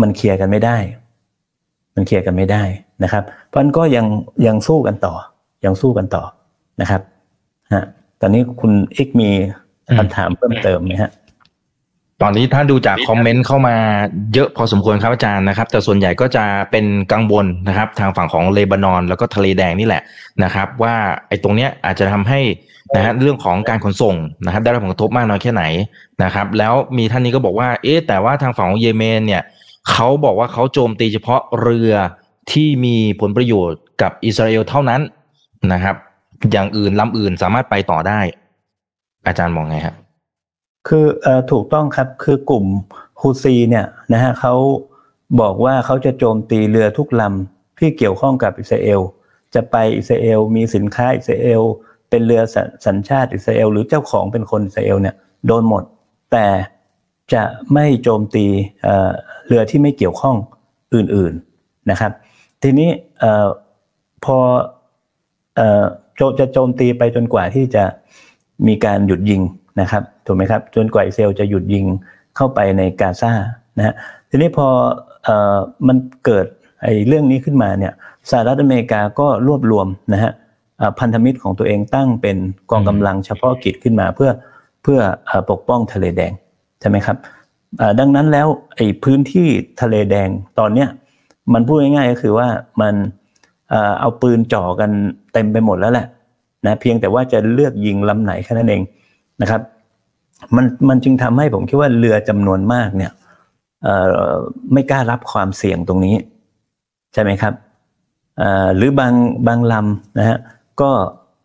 [0.00, 0.76] มันเคลียร์กันไม่ได้
[1.94, 2.62] มันเคลียร์กันไม่ได้
[3.02, 4.06] นะครับ เพราะนั้นก็ยัง
[4.46, 5.14] ยังสู้กันต่อ
[5.64, 6.22] ยังสู้กันต่อ
[6.80, 7.00] นะครับ
[7.72, 7.84] ฮะ
[8.20, 9.30] ตอนนี้คุณเอกมี
[9.98, 11.12] คำถามเพิ่มเติมไหมฮะ
[12.22, 13.76] ตอนนี้ถ้าดูจากคอมเมนต์เข้ามา
[14.34, 20.02] เยอะพอสมควรครับอาจารย์นะครับ แต่ส่วนใหญ่ก็จะเป็นกังวลนะครับ ทางฝั่งของเลบานอน แล้วก็ทะเลแดงนี่แหละ
[20.44, 20.94] นะครับ ว่า
[21.28, 22.40] ไอ้ตรงเนี้ยอาจจะทำให้
[22.96, 25.64] นะฮะเรื่องของการขนส่งนะครับ ได้รับผลกระทบมากน้อยแค่ไหน
[26.24, 29.42] นะครับ แล้วมีท่านนี้ก็บอกว่า เอ๊ะแต่ว่าทางฝั่งของเยเมนเนี่ย
[29.90, 31.92] เขาบอกว่าเขาโจมตีเฉพาะเรือ
[32.52, 35.00] ที่มีผลประโยชน์กับอิสราเอลเท่านั้น
[35.72, 35.96] นะครับ
[36.52, 38.20] อย่างอื่นลำอื่นสามารถไปต่อได้
[39.26, 39.96] อาจารย์มองไงครับ
[40.88, 42.64] คือเออถูกต้องครับคือกลุ่ม
[43.20, 44.54] ฮูซีเนี่ยนะฮะเขา
[45.40, 49.00] บอกว่าเขาจะโจมตีเรือทุกลำที่เกี่ยวข้องกับอิสราเอล
[49.54, 51.62] จะไปอิสราเอลมีสินค้าอิสราเอล
[52.10, 52.42] เป็นเรือ
[52.86, 55.14] สัญชาติอิสราเอล หรือเจ้าของเป็นคนอิสราเอลเนี่ย
[55.46, 55.82] โดนหมด
[56.32, 56.46] แต่
[57.34, 58.46] จะไม่โจมตี
[59.46, 60.36] เรือที่ไม่เกี่ยวข้อง
[60.94, 62.12] อื่นๆนะครับ
[62.62, 62.90] ทีนี้
[64.24, 64.38] พอ
[66.38, 67.84] จะโจมตีไปจนกว่าที่จะ
[68.66, 69.42] มีการหยุดยิง
[69.80, 71.84] นะครับถูกไหมครับจนกว่าอิสราเอลจะหยุดยิง
[72.36, 73.32] เข้าไปในกาซา
[73.78, 73.94] นะฮะ
[74.30, 74.68] ทีนี้พอ
[75.24, 76.46] เอ่อมันเกิด
[76.82, 77.92] ไอ้เรื่องนี้ขึ้นมาเนี่ย
[78.30, 80.32] สหรัฐอเมริกาก็รวบรวมนะฮะ
[80.98, 82.36] พันธมิตรของตัวเองตั้งเป็น
[82.70, 84.30] กองกำลังเฉพาะกิจขึ้นมาเพื่อ
[84.82, 85.00] เพื่อ
[85.50, 86.32] ปกป้องทะเลแดง
[86.80, 87.16] ใช่ไหมครับ
[87.98, 89.48] ดังนั้นแล้วไอ้พื้นที่
[89.80, 90.88] ทะเลแดงตอนเนี้ย
[91.52, 92.48] มันพูดง่ายๆก็คือว่า
[92.80, 92.94] มัน
[94.00, 94.90] เอาปืนจ่อกัน
[95.32, 96.06] เต็มไปหมดแล้วแหละ
[96.66, 98.82] นะเพียงแต่ว่าจะเลือกยิงลำไหนแค่นั้นเอง
[99.42, 99.60] นะครับ
[100.56, 103.12] มันมันจึงทำให้ผมคิดว่าเรือจำนวนมากเนี่ย
[104.72, 106.16] ไม่กล้ารับความเสี่ยงตรงนี้
[107.12, 107.54] ใช่ไหมครับ
[108.76, 109.14] หรือบาง
[109.46, 110.38] บางลำนะฮะ
[110.80, 110.90] ก็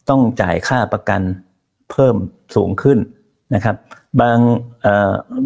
[0.10, 1.22] ต้องจ่ายค่าประกัน
[1.92, 2.16] เพิ่ม
[2.56, 2.98] สูงขึ้น
[3.56, 3.76] นะครับ
[4.22, 4.38] บาง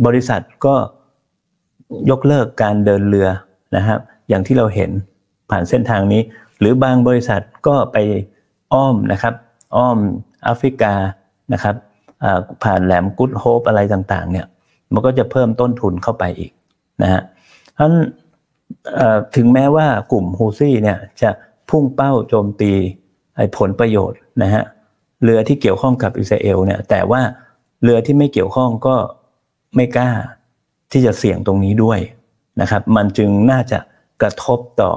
[0.06, 0.76] บริษัทก็
[2.12, 3.28] ยกเลิกการเดินเรือ
[3.76, 4.00] นะครับ
[4.30, 4.92] อย่างที่เราเห็น
[5.50, 6.22] ผ่านเส้นทางนี้
[6.60, 7.98] หรือบางบริษัทก็ไป
[8.74, 9.34] อ้อมนะครับ
[9.78, 9.98] อ้อม
[10.44, 10.94] แอฟริกา
[11.54, 11.76] นะครับ
[12.64, 14.46] ผ่านแหลมกุดโฮปอะไรต่างๆ เนี่ย
[14.94, 16.52] มันก็จะเพิ่มต้นทุนเข้าไปอีก
[17.02, 17.22] นะฮะ
[17.76, 17.90] เพราะ
[19.36, 21.30] ถึงแม้ว่ากลุ่มฮูซี่เนี่ยจะ
[21.70, 22.72] พุ่งเป้าโจมตี
[23.58, 24.64] ผลประโยชน์นะฮะ
[25.24, 27.22] เรือที่เกี่ยวข้องกับอิสราเอลเนี่ยแต่ว่า
[27.84, 28.96] เรือที่ไม่เกี่ยวข้องก็
[29.76, 30.12] ไม่กล้า
[30.92, 32.00] ที่จะเสี่ยงตรงนี้ด้วย
[32.62, 33.80] นะครับ มันจึงน่าจะ
[34.22, 34.92] กระทบต่อ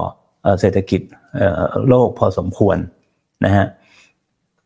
[0.59, 1.01] เศรษฐกิจ
[1.87, 2.77] โลกพอสมควร
[3.45, 3.65] นะฮะ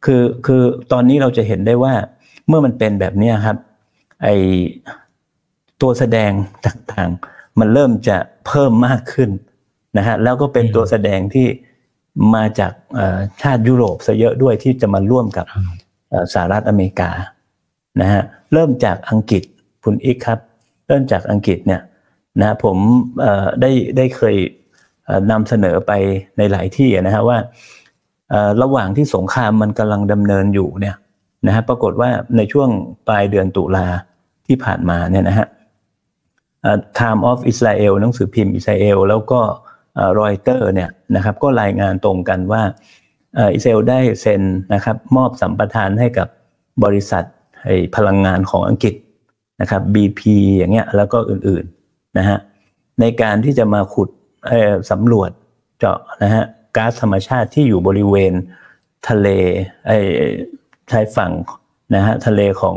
[0.05, 1.93] คือคือตอนนี้เราจะเห็นได้ว่า
[2.47, 3.57] เมื่อมันเป็นแบบนี้ครับ
[4.23, 4.27] ไอ
[5.81, 6.31] ตัวแสดง
[6.65, 9.29] ต่างๆ มันเริ่มจะเพิ่มมากขึ้น
[9.97, 11.47] นะฮะแล้วก็เป็นตัวแสดงที่
[12.35, 12.71] มาจาก
[13.41, 15.45] ชาติยุโรปซะเยอะด้วยที่จะมาร่วมกับ
[16.33, 17.11] สหรัฐอเมริกา
[18.01, 18.21] นะฮะ
[18.53, 19.43] เริ่มจากอังกฤษ
[19.83, 20.39] คุณอีกครับ
[20.87, 21.81] เริ่มจากอังกฤษเนี่ย
[22.41, 22.77] นะผม
[23.61, 24.35] ได้ได้เคย
[25.31, 25.91] นำเสนอไป
[26.37, 27.37] ในหลายที่นะฮะว่า
[28.61, 30.95] ระหว่างที่สงครามมันกำลังดำเนินอยู่เนี่ย
[31.47, 32.69] นะฮะปรากฏว่าในช่วง
[33.07, 33.85] ปลายเดือนตุลา
[34.47, 35.47] ที่ผ่านมาเนี่ยนะฮะ
[36.99, 39.41] Time of Israel หนังสือพิมพ์อิสราเอลแล้วก็
[40.19, 42.61] รอยเตอร์เนี่ยนะครับก็รายงานตรงกันว่า
[43.55, 44.41] อิสราเอลได้เซ็น
[44.73, 46.27] นะครับมอบสัมปทานให้กับ
[46.83, 47.23] บริษัท
[47.95, 48.95] พลังงานของอังกฤษ
[49.61, 50.21] นะครับ BP
[50.57, 52.37] อย่างเงี้ยแล้วก็อื่นๆนะฮะ
[52.99, 54.09] ในการที่จะมาขุด
[54.91, 55.31] สำรวจ
[55.79, 56.43] เจาะนะฮะ
[56.77, 58.33] ก๊าซธรรมชาติที่อยู่บริเวณ
[59.09, 59.27] ทะเล
[59.85, 59.91] ไอ
[60.91, 61.31] ชายฝั่ง
[61.95, 62.75] นะฮะทะเลของ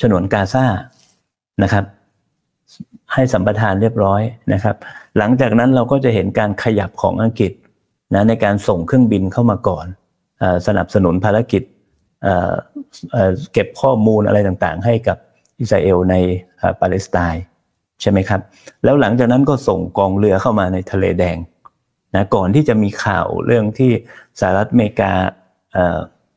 [0.00, 0.66] ฉนวนกาซา
[1.62, 1.84] นะครับ
[3.12, 4.76] ให้สัมปทานเรียบร้อยนะครับ
[5.18, 7.52] หลังจากนั้นเราก็จะเห็นการขยับของอังกฤษ
[8.14, 9.86] นะในการส่งเครื่องบินเข้ามาก่อน
[10.42, 11.62] อสนับสนุนภารกิจ
[13.52, 15.18] เก็บข้อมูลอะไรต่างๆ ให้กับ
[15.60, 16.14] อิสราเอลใน
[16.80, 17.44] ปาเลสไตน์
[18.00, 18.40] ใช่ไหมครับ
[18.84, 21.36] แล้วหลังจากนั้นก็ส่งกองเรือเข้ามาในทะเลแดง
[22.14, 23.90] นะก่อนที่จะมีข่าวเรื่องที่
[24.40, 25.12] สหรัฐอเมริกา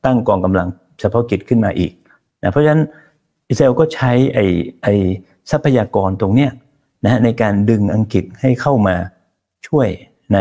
[0.05, 0.67] ตั้งกองกำลัง
[0.99, 1.91] เฉพาะกิจขึ้นมาอีก
[2.43, 2.81] นะเพราะฉะนั้น
[3.49, 4.45] อิสราเอลก็ใช้ไอ้
[4.83, 4.93] ไอ้
[5.51, 6.51] ทรัพยากรตรงเนี้ย
[7.05, 8.95] นะในการดึงอังกฤษให้เข้ามา
[9.67, 9.87] ช่วย
[10.33, 10.39] ใน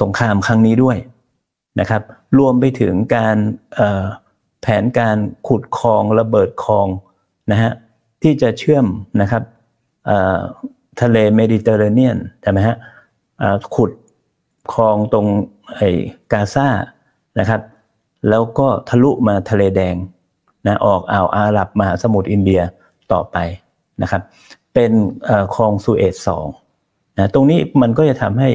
[0.00, 0.96] สงครามครั้งนี้ด้วย
[1.80, 2.02] นะครับ
[2.38, 3.36] รวมไปถึงการ
[4.60, 5.16] แผนการ
[5.48, 6.86] ขุดคลองระเบิดคลอง
[7.50, 7.72] นะฮะ
[8.22, 8.86] ที่จะเชื่อม
[9.20, 9.42] นะครับ
[11.00, 12.76] ทะเลเมดิเตอร์เรเนียนใช่ไหมฮะ
[13.74, 13.90] ขุด
[14.72, 15.26] คลองตรง
[15.76, 15.88] ไอ้
[16.32, 16.68] กาซา
[17.38, 17.60] นะครับ
[18.28, 19.96] แล้วก็ทะลุมาทะเลแดง
[20.66, 22.60] นะออกอ่าวอาหรับมหาสมุทรอินเดีย
[23.12, 23.36] ต่อไป
[24.02, 24.22] นะครับ
[24.74, 24.92] เป็น
[25.54, 26.46] คลองสุเอตสอง
[27.18, 28.50] นะตรงนี้มันก็จะทำให้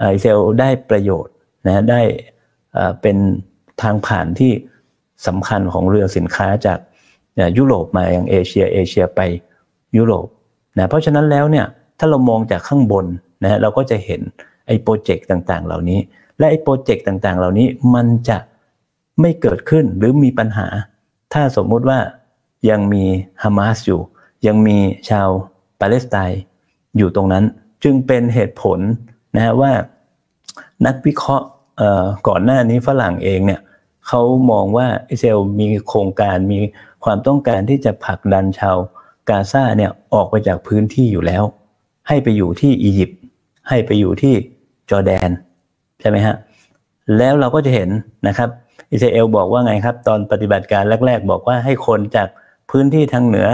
[0.00, 1.34] อิสราเอลได้ประโยชน์
[1.66, 2.00] นะได้
[3.02, 3.16] เป็น
[3.82, 4.52] ทางผ่านที่
[5.26, 6.78] สำคัญของเรือสินค้าจาก
[7.58, 9.20] ยุโรปมาอย่างเอเชียเอเชียไป
[9.96, 10.26] ยุโรป
[10.78, 11.66] นะเพราะฉะนั้นแล้วเนี่ย
[11.98, 13.06] ถ้าเรามองจากข้างบน
[13.42, 14.20] นะเราก็จะเห็น
[14.66, 15.98] ไอ้โปรเจกต์ต่างๆ เหล่านี้
[16.38, 18.38] และไอ้โปรเจกต์ต่างๆ เหล่านี้มันจะ
[19.20, 20.66] ไม่เกิดขึ้นหรือมีปัญหา
[21.32, 21.98] ถ้าสมมุติว่า
[22.70, 23.04] ยังมี
[23.42, 24.00] ฮามาสอยู่
[24.46, 24.78] ยังมี
[25.10, 25.28] ชาว
[25.80, 26.40] ปาเลสไตน์
[26.96, 27.44] อยู่ตรงนั้น
[27.84, 28.78] จึงเป็นเหตุผล
[29.36, 29.72] นะฮะว่า
[30.86, 31.46] นักวิเคราะห์
[32.28, 33.60] ก่อนหน้านี้ฝรั่งเองเนี่ย
[34.06, 36.58] เขามองว่าอิสราเอลมีโครงการมี
[37.04, 38.76] ความต้องการที่จะผลักดันชาว
[39.28, 41.42] กาซาเนี่ยออกไปจากพื้นที่อยู่แล้ว
[42.08, 43.18] ให้ไปอยู่ที่อียิปต์
[43.68, 44.34] ให้ไปอยู่ที่
[44.90, 45.30] จอร์แดน
[46.00, 46.36] ใช่ไหมฮะ
[47.18, 47.88] แล้วเราก็จะเห็น
[48.28, 48.48] นะครับ
[48.92, 52.28] อิสราเอลบอกว่าไงครับ ตอนปฏิบัติการแรก ๆ บอกว่าให้คนจาก
[52.70, 53.48] พื้นที่ทางเหนือ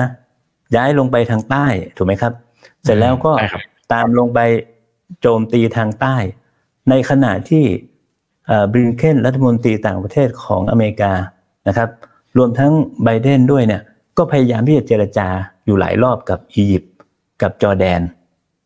[0.76, 2.32] ย้ายลงไปทางใต้ถูกไหมครับ
[2.84, 3.32] เสร็จแล้วก็
[3.92, 4.40] ตามลงไป
[5.20, 6.16] โจมตีทางใต้
[6.90, 7.64] ในขณะที่
[8.72, 11.12] บริงเคนรัฐมนตรีต่างประเทศของอเมริกา
[11.68, 11.88] นะครับ
[12.38, 12.72] รวมทั้ง
[13.04, 13.82] ไบเดนด้วยเนี่ย
[14.18, 15.28] ก็พยายามที่จะเจรจา
[15.64, 16.92] อยู่หลายรอบกับอียิปต์
[17.42, 18.00] กับจอร์แดน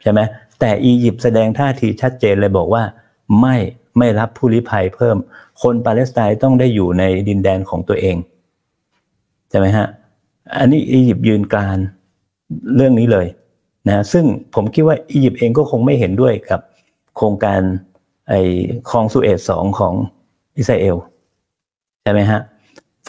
[0.02, 0.20] ใช่ไหม
[0.60, 2.82] แต่อียิปต์แสดงท่าทีชัดเจนเลยบอกว่า
[3.40, 3.56] ไม่
[3.98, 5.16] ไม่รับผู้ลี้ภัยเพิ่ม
[5.62, 8.16] คนปาเลสไตน์ต้องได้อยู่ในดินแดนของตัวเอง
[9.50, 9.86] ใช่ไหมฮะ
[10.58, 11.78] อันนี้อียิปต์ยืนกราน
[12.76, 13.26] เรื่องนี้เลย
[13.88, 16.60] นะซึ่งผมคิดว่าอียิปต์เองก็คงไม่เห็นด้วยกับ
[17.16, 17.60] โครงการ
[18.28, 18.40] ไอ้
[18.90, 19.94] คลองสุเอซสองของ
[20.58, 20.96] อิสราเอล
[22.02, 22.40] ใช่ไหมฮะ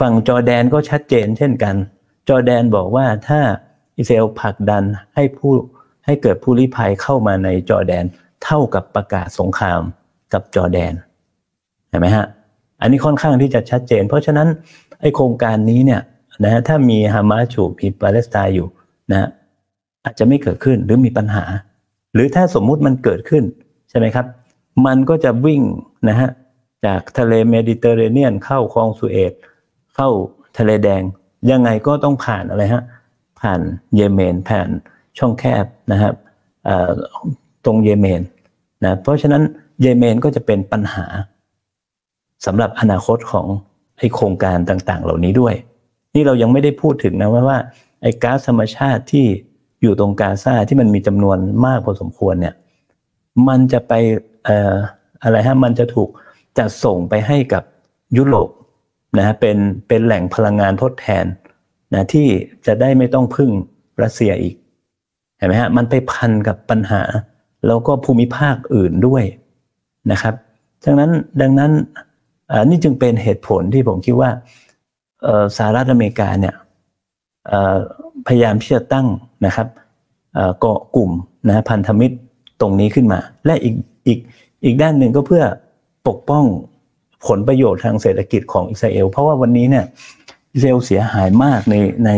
[0.00, 1.74] ฝั่งจอร์แดนก็ชัดเจนเช่นกัน
[2.28, 3.40] จอแดนบอกว่าถ้า
[3.98, 5.52] อิสราเอลผลักดันให้ผู้
[6.04, 8.04] ให้เกิดผู้ลี้ภัยเข้ามาในจอแดน
[8.44, 9.80] เท่ากับประกาศสงคราม
[10.32, 10.92] กับจอแดน
[11.88, 12.26] เห็นไหมฮะ
[12.80, 14.48] อันนี้ค่อนข้างที่จะชัดเจน เพราะฉะนั้น
[15.00, 16.00] ไอโครงการนี้เนี่ย
[16.44, 18.68] นะฮะถ้ามีฮามาสอยู่มีปาเลสไตน์อยู่
[19.10, 19.28] นะ
[20.04, 21.44] อาจจะไม่เกิดขึ้นหรือมีปัญหา
[22.14, 23.44] หรือถ้าสมมุติมันเกิดขึ้น
[23.90, 24.26] ใช่ไหมครับ
[24.86, 25.62] มันก็จะวิ่ง
[26.08, 26.30] นะฮะ
[26.86, 29.32] จากทะเลเมดิเตอร์เรเนียนเข้าคลองสุเอต
[29.94, 30.08] เข้า
[30.58, 31.02] ทะเลแดง
[31.50, 32.82] ยังไงก็ต้องผ่านอะไรฮะ
[33.40, 33.60] ผ่าน
[33.96, 34.68] เยเมนผ่าน
[35.18, 36.14] ช่องแคบนะครับ
[37.64, 38.22] ตรงเยเมน
[38.84, 39.42] นะเพราะฉะนั้น
[39.80, 41.06] เยเมนก็จะเป็นปัญหา
[42.46, 43.46] สำหรับอนาคตของ
[43.98, 45.54] ไอโครงการต่างๆ เหล่านี้ด้วย
[46.14, 47.58] นี่เรายังไม่ได้พูดถึงนะว่าว่า
[48.02, 49.26] ไอก๊าซธรรมชาติที่
[49.82, 52.54] อยู่ตรงกาซาที่มันมีจำนวนมากพอสมควรเนี่ย
[53.48, 53.92] มันจะไป
[55.22, 56.08] อะไรฮะมันจะถูก
[56.58, 57.62] จัดส่งไปให้กับ
[58.16, 58.50] ยุโรป
[59.18, 59.56] นะฮะเป็น
[59.88, 61.24] เป็นแหล่งพลังงานทดแทน
[61.94, 62.26] นะที่
[62.66, 63.50] จะได้ไม่ต้องพึ่ง
[64.02, 64.54] รัสเซียอีก
[65.36, 67.02] เห็นไหมฮะมันไปพันกับปัญหา
[67.66, 69.24] แล้วก็ภูมิภาคอื่นด้วย
[70.10, 70.34] นะครับ
[70.84, 71.72] ดังนั้นดังนั้น
[72.70, 74.30] นี่จึงเป็นเหตุผลที่ผมคิดว่า
[75.56, 76.54] สหรัฐอเมริกาเนี่ย
[78.26, 79.06] พยายามที่จะตั้ง
[79.46, 79.68] นะครับ
[80.60, 81.10] เกาะกลุ่ม
[81.48, 82.16] นะพันธมิตร
[82.60, 83.74] ตรงนี้ขึ้นมา และอีก
[84.10, 84.20] อีก
[84.64, 85.44] อีกด้านหนึ่งก็เพื่อ
[86.08, 86.44] ปกป้อง
[87.26, 89.84] ผลประโยชน์ทางเศรษฐกิจของอิสราเอล เพราะว่าวันนี้เนี่ย
[90.52, 92.10] อิสราเอลเสียหายมากในใน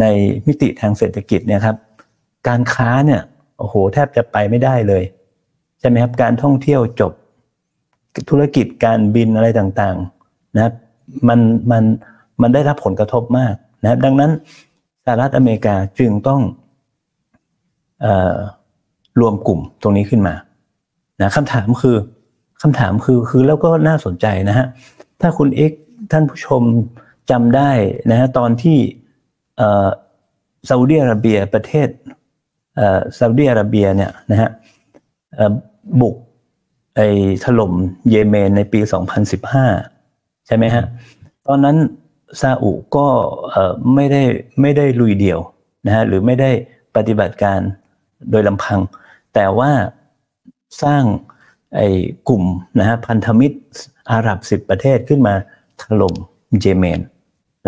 [0.00, 0.04] ใน
[0.46, 1.76] มิติทางเศรษฐกิจเนี่ยครับ
[2.48, 3.20] การค้าเนี่ย
[3.58, 5.02] โอ้โหแทบจะไปไม่ได้เลย
[5.80, 7.12] ใช่ไหมครับการท่องเที่ยวจบ
[8.30, 10.74] ธุรกิจการบินอะไรต่างๆนะครับ
[11.28, 11.84] มันมัน
[12.42, 14.30] มันได้รับผลกระทบมากนะครับ ดังนั้น
[15.04, 16.40] สหรัฐอเมริกาจึงต้อง
[18.04, 18.06] อ
[19.20, 20.34] รวมกลุ่มตรงนี้ขึ้นมา
[21.20, 21.96] นะคำถามคือ
[22.62, 24.66] คำถามคือคือแล้วก็น่าสนใจนะฮะ
[25.20, 25.72] ถ้าคุณเอ็ก
[26.12, 26.62] ท่านผู้ชม
[27.30, 27.70] จำได้
[28.10, 28.78] นะฮะตอนที่
[30.68, 31.88] ซาอุดิอาระเบียประเทศ
[33.18, 34.50] ซาอุดิอาระเบียเนี่ยนะฮะ
[36.00, 36.16] บุก
[36.96, 37.08] ไอ้
[37.44, 37.72] ถล่ม
[38.10, 38.80] เยเมนในปี
[39.62, 40.84] 2015 ใช่ไหมฮะ
[41.46, 41.76] ตอนนั้น
[42.40, 43.06] ซาอุก็
[43.94, 44.22] ไม่ได้
[44.60, 45.40] ไม่ได้ลุยเดี่ยว
[45.86, 46.50] นะฮะหรือไม่ได้
[46.96, 47.60] ปฏิบัติการ
[48.30, 48.80] โดยลำพัง
[49.34, 49.70] แต่ว่า
[50.82, 51.04] สร้าง
[51.74, 51.88] ไอ้
[52.28, 52.44] กลุ่ม
[52.78, 53.58] นะฮะพันธมิตร
[54.12, 55.34] อาหรับสิบประเทศขึ้นมา
[55.82, 56.14] ถล่ม
[56.60, 57.00] เยเมน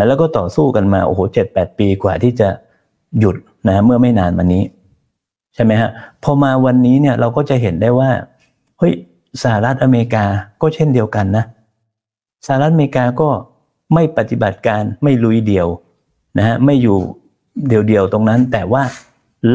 [0.07, 2.49] แล้วก็ต่อสู้กันมาโอ้โหเจ็ดแปดปีกว่าที่จะ
[3.19, 3.35] หยุด
[3.67, 4.63] นะเมื่อไม่นานมานี้
[5.55, 5.89] ใช่ไหมฮะ
[6.23, 8.09] พอมาวันนี้เนี่ยเราก็จะเห็นได้ว่า
[8.77, 8.93] เฮ้ย
[9.43, 10.25] สหรัฐอเมริกา
[10.61, 11.45] ก็เช่นเดียวกันนะ
[12.45, 13.29] สหรัฐอเมริกาก็
[13.93, 15.67] ไม่ปฏิบัติการไม่ลุยเดี่ยว
[16.37, 16.99] นะฮะไม่อยู่
[17.67, 18.83] เดี่ยวๆตรงนั้น แต่ว่า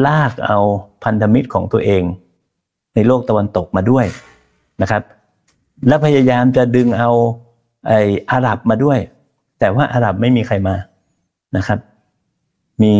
[0.05, 0.59] ลากเอา
[1.03, 2.03] พันธมิตรของตัวเอง
[2.95, 4.05] ในโลกตะวันตกมาด้วย
[4.81, 5.01] นะครับ
[5.87, 7.09] และพยายามจะดึงเอา
[7.87, 8.01] ไอ้
[8.31, 8.99] อาหรับมาด้วย
[9.59, 10.75] แต่ว่าอาหรับไม่มีใครมา
[11.57, 11.79] นะครับ
[12.81, 12.93] มี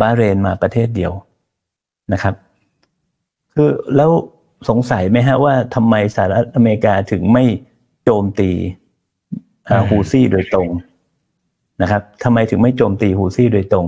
[0.00, 1.12] บาเรนมาประเทศเดียว
[2.12, 2.34] นะครับ
[3.54, 4.10] คือแล้ว
[4.68, 7.44] สงสัยไหมฮะว่าทำไมสหรัฐอเมริกาถึงไม่
[8.04, 8.50] โจมตี
[9.90, 10.68] ฮูซี่โดยตรง
[11.82, 13.86] นะครับทำไมถึงไม่โจมตีฮูซี่โดยตรง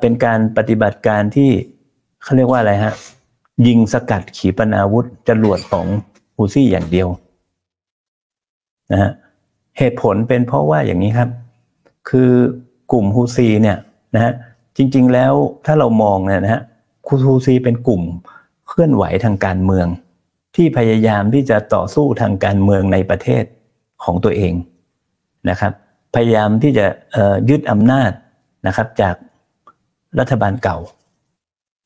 [0.00, 1.50] เป็นการปฏิบัติการที่
[2.22, 2.94] เขาเรียกว่าอะไรฮะ
[3.66, 5.86] ยิงสกัดขีปนาวุธจรวดของ
[6.36, 7.08] ฮูซี่อย่างเดียว
[8.92, 9.10] นะฮะ
[9.78, 11.30] เหตุผลเป็นเพราะว่าอย่างนี้ครับ
[12.08, 12.30] คือ
[12.92, 13.78] กลุ่มฮูซีเนี่ย
[14.14, 14.32] นะฮะ
[14.76, 15.32] จริง ๆ แล้ว
[15.66, 16.62] ถ้าเรามองเนี่ยนะฮะ
[17.26, 18.02] ฮูซีเป็นกลุ่ม
[18.68, 19.86] เคลื่อนไหวทางการเมือง
[20.56, 23.44] ที่พยายามที่จะต่อสู้ทางการเมืองในประเทศ
[24.04, 24.54] ของตัวเอง
[25.50, 25.72] นะครับ
[26.14, 26.86] พยายามที่จะ
[27.50, 28.10] ยึดอำนาจ
[28.66, 29.14] นะครับจาก
[30.18, 30.78] รัฐบาลเก่า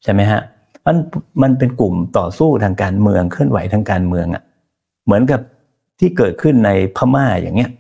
[0.03, 0.41] ใช่ไหมฮะ
[0.87, 0.97] มัน
[1.43, 4.43] มันเป็นกลุ่มต่อสู้ทางการเมืองเคลื่อนไหวทางการเมืองอะ่ะ
[5.05, 5.41] เหมือนกับ
[5.99, 7.71] ที่เกิดขึ้นในพม่าอย่างเงี้ย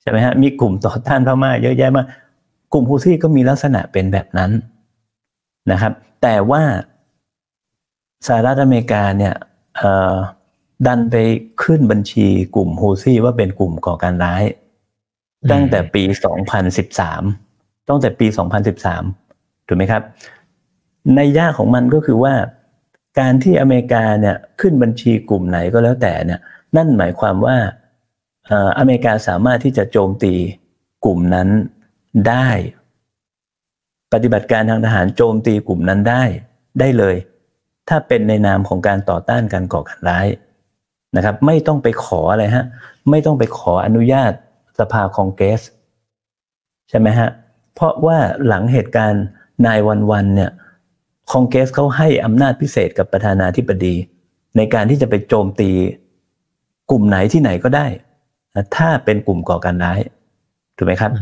[0.00, 2.06] ใช่ไหมฮะมีกลุ่มต่อต้านพม่าเยอะแยะมาก
[2.72, 4.50] กลุ่มฮูซี่ก็มีลักษณะเป็นแบบนั้น
[5.70, 6.62] นะครับ แต่ว่า
[8.26, 9.34] สหรัฐอเมริกาเนี่ย
[10.86, 11.16] ดันไป
[11.62, 14.44] ขึ้นบัญชีกลุ่มฮูซี่ว่าเป็นกลุ่มก่อการร้าย
[15.50, 16.02] ตั้งแต่ปี
[16.74, 18.26] 2013 ตั้งแต่ปี
[18.96, 20.02] 2013 ถูกไหมครับ
[21.16, 22.34] ในย่าของมันก็คือว่า
[23.20, 26.40] การที่อเมริกาเนี่ยขึ้นบัญชีกลุ่มไหนก็แล้วแต่เนี่ย
[26.76, 27.56] นั่นหมายความว่า
[28.78, 30.34] อเมริกาสามารถที่จะโจมตี
[31.04, 31.48] กลุ่มนั้น
[32.28, 32.48] ได้
[34.12, 36.22] ปฏิบัติการทางทหารโจมตีกลุ่มนั้นได้
[36.80, 37.16] ได้เลย
[37.88, 40.26] ถ้าเป็นในนามของการต่อต้านการก่อการร้าย
[41.16, 42.64] นะครับ ไม่ต้องไปขออะไรฮะ
[43.10, 44.32] ไม่ต้องไปขออนุญาต
[44.78, 45.62] สภาคองเกรส
[46.88, 47.28] ใช่ไหมฮะ
[47.74, 49.24] เพราะว่าหลังเหตุการณ์
[49.66, 50.50] นายวันวันเนี่ย
[51.30, 53.94] คองเกสเขาให้อำนาจพิเศษกับประธานาธิบดี
[54.56, 55.70] ในการที่จะไปโจมตี
[56.90, 57.86] กลุ่มไหนที่ไหนก็ได้
[58.76, 60.00] ถ้าเป็นกลุ่มก่อการร้าย
[60.76, 61.12] ถูกไหมครับ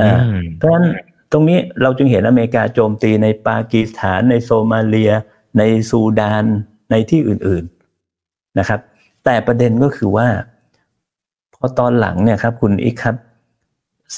[0.00, 0.12] อ่า
[0.56, 0.86] เพราะฉะนั้น
[1.32, 5.12] ตรงนี้เราจึงเห็นอเมริกาโจมตีในปากีสถาน ในโซมาเลีย
[5.58, 6.44] ในซูดาน
[6.90, 8.80] ในที่อื่นๆนะครับ
[9.24, 10.28] แต่ประเด็นก็คือว่า
[11.54, 13.16] พอตอนหลังเนี่ยครับ คุณอีกครับ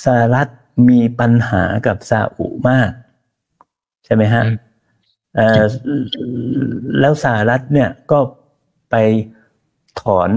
[0.02, 0.48] สหรัฐ
[0.88, 2.90] มีปัญหากับซาอุมาก
[4.04, 4.42] ใช่ไหมฮะ
[7.00, 8.18] แล้วสหรัฐเนี่ยก็
[8.90, 8.94] ไป
[10.02, 10.30] ถอน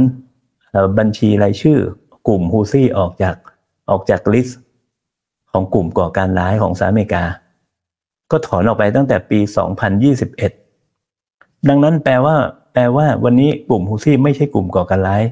[0.99, 1.79] บัญชีรายชื่อ
[2.27, 3.35] กลุ่มฮูซี่ออกจาก
[3.89, 4.59] ออกจาก list
[5.51, 7.25] ของกลุ่มก่อการร้ายของสหรัฐอเมริกา
[8.31, 9.39] ก็ถอนออกไปตั้งแต่ปี
[10.73, 12.35] 2021 ดังนั้นแปลว่า
[12.73, 15.23] แปลว่าวันนี้กลุ่มฮูซี่ไม่ใช่กลุ่มก่อการร้าย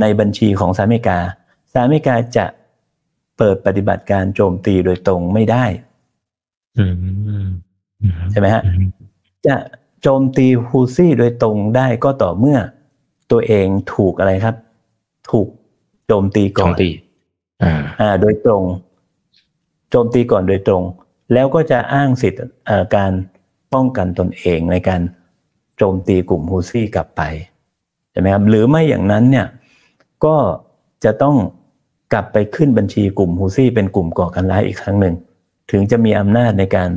[0.00, 1.18] ในบัญชีของสหรัฐอเมริกา
[1.72, 2.46] สหรัฐอเมริกาจะ
[3.38, 5.64] เปิดปฏิบัติการโจมตีโดยตรงไม่ได้
[8.30, 8.62] ใช่ไหมฮะ
[9.46, 9.56] จะ
[10.02, 12.58] โจมตีฮูซี่โดยตรงได้ก็ต่อเมื่อ
[13.30, 14.56] ตัวเองถูกอะไรครับ
[15.30, 15.48] ถูก
[16.06, 16.90] โจมตีก่อนตี
[18.00, 18.62] อ่า โดยตรง
[19.90, 20.82] โจมตีก่อนโดยตรง
[21.32, 22.42] แล้วก็จะอ้างสิทธิ์
[22.96, 23.12] การ
[23.74, 25.00] ป้องกันตนเองในการ
[25.76, 27.22] โจมตีกลุ่มฮูซี่กลับไป
[28.10, 29.46] ใช่ไหมครับหรือไม่อย่างนั้นเนี่ย
[30.24, 30.36] ก็
[31.04, 31.36] จะต้อง
[32.12, 35.14] กลับไปขึ้นบัญชีกลุ่มฮูซี่เป็นกลุ่มก่อการร้ายอีกครั้งหนึ่ง
[35.70, 36.90] ถึงจะมีอำนาจในการ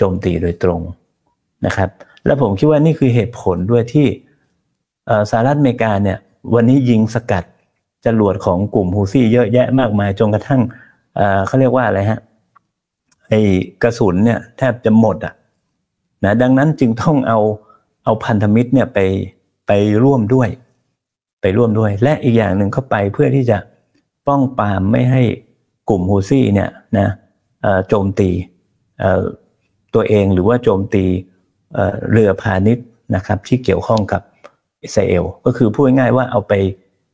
[0.00, 0.80] โจมตีโดยตรง
[1.66, 1.90] นะครับ
[2.26, 4.06] และผมคิดว่านี่คือเหตุผลด้วยที่
[5.30, 6.18] สหรัฐอเมริกาเนี่ย
[6.54, 7.44] วันนี้ยิงสกัด
[8.06, 10.60] จรวดของกลุ่มฮูซี่เยอะแยะมากมายจนกระทั่ง
[11.46, 12.20] เขาเรียกว่าอะไรฮะ
[13.28, 13.40] ไอ้
[13.82, 15.34] กระสุนเนี่ยแทบจะหมดอะ
[16.24, 17.38] นะดังนั้นจึงต้องเอา
[18.04, 18.98] เอาพันธมิตรเนี่ยไป
[19.66, 19.72] ไป
[20.04, 20.48] ร่วมด้วย
[21.40, 23.58] ไปร่วมด้วย และอีกอย่างหนึ่งเข้าไปเพื่อที่จะ
[24.26, 25.22] ป้องปรามไม่ให้
[25.88, 27.08] กลุ่มฮูซี่เนี่ยนะ
[27.88, 28.30] โจมตี
[29.94, 31.04] ตัวเองหรือว่าโจมตี
[32.10, 32.86] เรือพาณิชย์
[33.16, 34.22] นะครับที่เกี่ยวข้องกับ
[34.82, 36.52] อิสราเอลก็คือพูดง่ายๆว่าเอาไป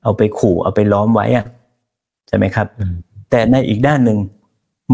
[0.03, 1.47] เอาไปขู่เอาไปล้อมไว้อะ
[2.29, 2.66] ใช่ไหมครับ
[3.31, 4.18] แต่ในอีกด้านหนึ่ง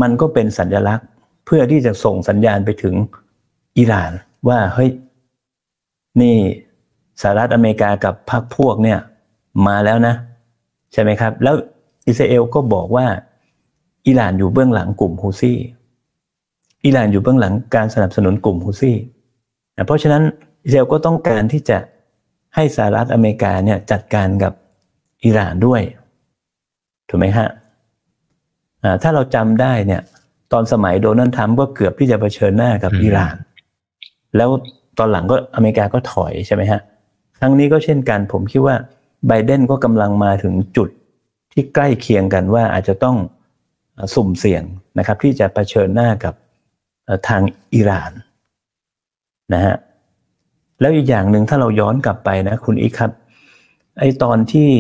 [0.03, 1.07] มันก็เป็นสัญลักษณ์
[1.45, 2.95] เพื่อที่จะส่งสัญญาณไปถึง
[3.79, 4.13] อิหร่าน
[4.49, 4.91] ว่าเฮ้ย
[6.21, 6.37] นี่
[7.21, 8.99] สหรัฐอเมริกากับพรรคพวกเนี่ย
[9.67, 10.15] มาแล้วนะ
[10.93, 11.55] ใช่ไหมครับ แล้ว
[12.09, 13.07] อิสราเอลก็บอกว่า
[14.07, 15.59] อิหร่านอยู่เบื้องหลังกลุ่มฮูซี่
[16.85, 18.97] อิหร่านอยู่เบื้องหลังการสนับสนุนกลุ่มฮูซี่
[19.87, 20.23] เพราะฉะนั้น
[20.65, 21.79] อิสราเอลก็ต้องการที่จะ
[22.55, 24.53] ให้สหรัฐอเมริกาเนี่ยจัดการกับ
[25.25, 25.83] อิหร่านด้วย
[27.09, 27.49] ถูกไหมฮะ
[29.03, 30.03] ถ้าเราจำได้เนี่ย
[30.53, 33.37] ตอนสมัยโดนัลด์ทรัมป์ก็เกือบที่จะเผชิญหน้ากับอิหร่าน
[34.37, 34.51] แล้ว
[34.99, 36.81] ตอนหลังก็อเมริกาก็ถอยใช่ไหมฮะ
[37.39, 38.77] ครั้งนี้ก็เช่นกันผมคิดว่า
[39.29, 40.89] ไบเดนก็กำลังมาถึงจุด
[41.53, 43.17] ที่ใกล้เคียงกันว่าอาจจะต้อง
[44.15, 44.63] สุ่มเสี่ยง
[44.99, 46.35] นะครับที่จะะเผชิญหน้ากับ
[47.29, 47.43] ทาง
[47.75, 48.13] อิหร่าน
[49.55, 49.75] นะฮะ
[50.81, 53.11] แล้วอีกอย่างหนึ่งถ้าเราย้อนกลับไปนะคุณอีกครับ
[53.99, 54.71] ไอตอนที่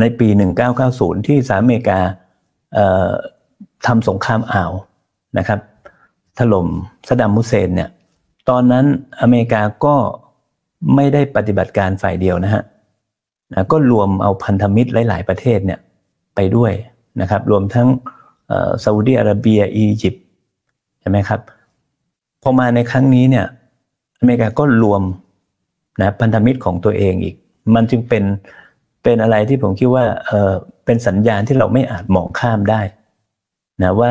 [0.00, 0.28] ในปี
[0.78, 2.00] 1990 ที่สหรัฐอเมริกา
[3.86, 4.72] ทำสงครามอ่าว
[5.38, 5.60] นะครับ
[6.38, 6.66] ถล่ม
[7.08, 7.90] สดัมมุเซนเนี่ย
[8.48, 8.84] ตอนนั้น
[9.20, 9.96] อเมริกาก็
[10.94, 12.62] ไม่ได้ปฏิบัติการฝ่ายเดียวนะฮะ
[13.52, 15.80] นะก็รวมเอาพันธมิตรหลาย ๆ ประเทศเนี่ย
[16.34, 16.72] ไปด้วย
[17.20, 17.88] นะครับ รวมทั้ง
[18.84, 20.21] ซาอุดีอาระเบีย อียิปต์
[21.02, 21.40] ใช่ไหมครับ
[22.42, 23.46] พอมาในครั้งนี้เนี่ย
[24.20, 25.02] อเมริกาก็รวม
[26.00, 27.34] นะพันธมิตรของตัวเองอีก
[27.74, 28.24] มันจึงเป็น
[29.02, 30.52] เป็นอะไรที่ผมคิดว่าเออ
[30.84, 32.80] เป็นสัญญาณที่เราไม่อาจมองข้ามได้
[33.82, 34.10] นะว่า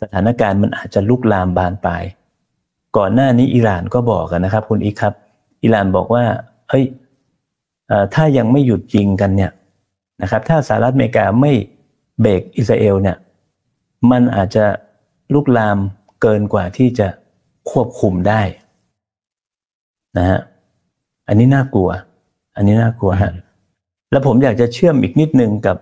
[0.00, 2.04] สถานการณ์มันอาจจะลุกลามบานปลาย
[2.96, 5.14] ก่อนหน้านี้อิหร่านก็บอกกันนะครับ คุณอีกครับ
[5.62, 6.24] อิหร่านบอกว่า
[6.70, 6.84] เฮ้ย
[8.14, 9.52] ถ้ายังไม่หยุดยิงกันเนี่ย
[10.22, 11.52] นะครับถ้าสหรัฐอเมริกาไม่
[12.20, 13.16] เบรกอิสราเอลเนี่ย
[14.10, 14.64] มันอาจจะ
[15.34, 15.78] ลุกลาม
[16.20, 17.08] เกินกว่าที่จะ
[17.70, 18.42] ควบคุมได้
[20.18, 20.40] นะฮะ
[21.28, 21.90] อันนี้น่ากลัว
[22.56, 23.32] อันนี้น่ากลัวฮะ
[24.10, 25.76] แล้วผมอยากจะเชื่อมอีกนิดนึงกับ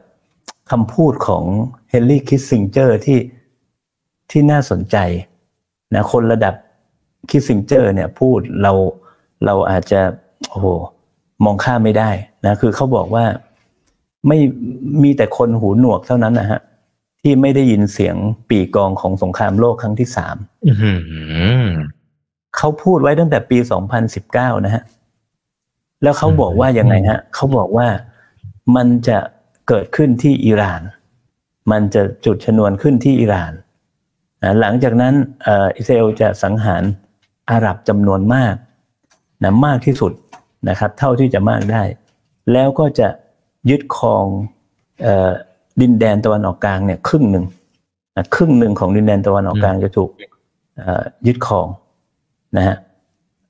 [0.70, 1.45] คำพูดของ
[1.91, 3.18] เฮนรี่คิสซิงเจอร์ที่
[4.30, 4.97] ที่น่าสนใจ
[5.95, 6.55] นะคนระดับ
[7.30, 8.72] คิสซิงเจอร์เนี่ยพูดเรา
[9.45, 10.01] เราอาจจะ
[10.49, 10.66] โอ้โห
[11.45, 12.11] มองข้ามไม่ได้
[12.45, 13.24] นะคือเขาบอกว่า
[14.28, 14.39] ไม่
[15.03, 16.61] มีแต่คนหูหนวกเท่านั้นนะฮะ
[17.21, 18.16] ที่ไม่ได้ยินเสียง
[18.51, 20.37] ปีกองของสงครามโลกครั้งที่สาม
[22.57, 23.59] เขาพูดไว้ตั้งแต่ปี
[24.12, 24.83] 2019นะฮะ
[26.03, 27.89] แล้วเขาบอกว่ายังไงฮะ เขาบอกว่า
[28.77, 29.19] มันจะ
[29.69, 30.83] เกิดขึ้นที่อิหร่าน
[31.71, 33.53] มันจะจุดชนวนขึ้นที่อิหร่าน
[34.43, 35.14] นะหลังจากนั้น
[35.77, 36.83] อิสราเอลจะสังหาร
[37.51, 38.55] อาหรับจำนวนมาก
[39.43, 40.12] นะมากที่สุด
[40.69, 41.83] นะครับ เท่าที่จะมากได้
[42.53, 43.09] แล้วก็จะ
[43.71, 44.25] ยึดครอง
[45.81, 47.45] ดินแดนตะวันออกกลางเนี่ยครึ่งหนึ่ง
[48.16, 50.11] นะครึ่งหนึ่งของดินแดนตะวันออกกลางจะถูก
[51.26, 51.66] ยึดครอง
[52.57, 52.76] นะฮะ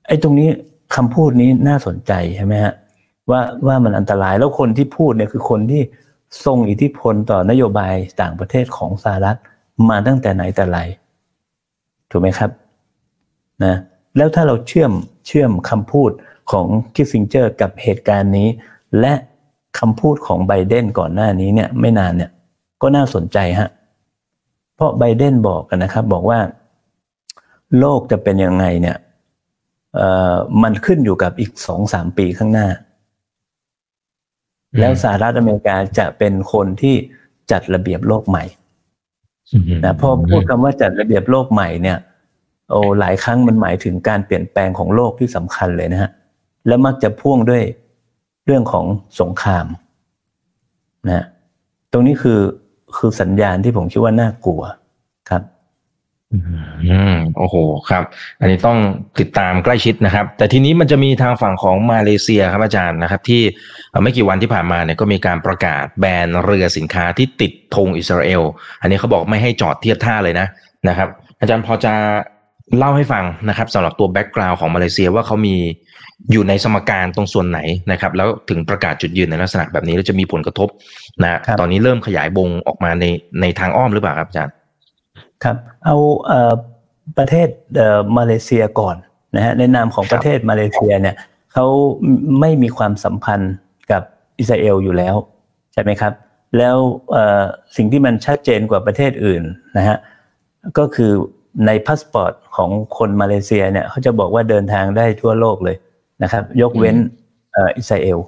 [0.07, 0.49] ไอ้ตรงนี้
[0.95, 2.73] คำพูดนี้น่าสนใจใช่ไหมฮะ
[3.29, 5.81] ว่าว่ามันอันตรายแล้วคนที่พูดเนี่ยคือคนที่
[6.45, 9.37] ทรงอิทธิพลต่อนโยบายต่างประเทศของสหรัฐ
[9.89, 10.79] มาตั้งแต่ไหนแต่ไร
[12.11, 12.51] ถูกไหมครับ
[13.63, 13.75] นะ
[14.17, 14.91] แล้วถ้าเราเชื่อม
[15.27, 16.11] เชื่อมคำพูด
[16.51, 18.47] ของคิสซิงเจอร์กับเหตุการณ์นี้
[18.99, 19.13] และ
[19.77, 22.31] คำพูดของไบเดนก่อนหน้านี้เนี่ยไม่นานเนี่ย
[22.81, 23.69] ก็น่าสนใจฮะ
[24.75, 26.39] เพราะไบเดนบอกกันนะครับ บอกว่า
[27.79, 28.97] โลกจะเป็นยังไงเนี่ย
[30.63, 32.67] มันขึ้นอยู่กับอีกสองสามปีข้างหน้า
[34.79, 36.95] แล้วสหรัฐอเมริกาจะเป็นคนที่
[37.51, 38.43] จัดระเบียบโลกใหม่
[39.83, 41.97] นะพอพูดคำว่าจัดระเบียบโลกใหม่เนี่ย
[42.71, 46.11] โอ้หลายครั้งมันหมายถึงการเปลี่ยนแปลงของโลกที่สำคัญเลยนะฮะ
[46.67, 47.63] แล้วมักจะพ่วงด้วย
[48.49, 48.85] เรื่องของ
[49.21, 49.65] สงคราม
[51.07, 51.25] นะ
[51.91, 52.39] ตรงนี้คือ
[52.95, 54.61] คือสัญญาณที่ผมคิดว่าน่ากลัว
[55.29, 55.41] ครับ
[56.33, 57.55] อืมโอ้โห
[57.89, 58.03] ครับ
[58.39, 58.77] อันนี้ต้อง
[59.19, 63.41] ติดตามใกล้ชิดนะครับ แต่ทีนี้มันจะมีทางฝั่งของมาเลเซียครับอาจารย์นะครับ ที่
[64.03, 68.41] ไม่กี่วันที่ผ่านมาเนี่ยก็มีการประกาศแบนเรือสินค้าที่ติดธงอิสราเอล
[68.81, 70.47] อันนี้เขาบอกไม่ให้จอดเทียบท่าเลยนะ
[70.87, 71.93] นะครับ อาจารย์พอจะ
[72.77, 75.55] เล่าให้ฟังนะครับสำหรับตัว background ของมาเลเซียว่าเขามี
[76.31, 77.59] อยู่ในสมการตรงส่วนไหน
[77.91, 80.69] นะครับ แล้วถึงประกาศจุดยืนในลักษณะแบบนี้แล้วจะมีผลกระทบ
[81.23, 83.05] นะตอนนี้เริ่มขยายวงออกมาใน
[83.41, 84.53] ในทางอ้อมหรือเปล่าครับอาจารย์
[85.43, 85.95] ครับ เอา
[86.25, 86.53] เอ่อ
[87.17, 88.95] ประเทศเอ่อมาเลเซียก่อน
[89.35, 91.15] นะฮะในนามของประเทศมาเลเซียเนี่ย
[91.53, 91.65] เขา
[92.39, 93.53] ไม่มีความสัมพันธ์
[93.91, 94.01] กับ
[94.39, 95.15] อิสราเอลอยู่แล้ว
[95.73, 96.13] ใช่ไหมครับ
[96.57, 96.77] แล้ว
[97.77, 99.43] สิ่งที่มันชัดเจนกว่าประเทศอื่น
[99.77, 99.97] นะฮะ
[100.77, 101.11] ก็คือ
[101.65, 105.77] ในพาสปอร์ตของคนมาเลเซียเนี่ยเขาจะบอกว่าเดินทางได้ทั่วโลกเลย
[106.23, 106.95] นะครับ ยกเว้น
[107.77, 108.19] อิสราเอล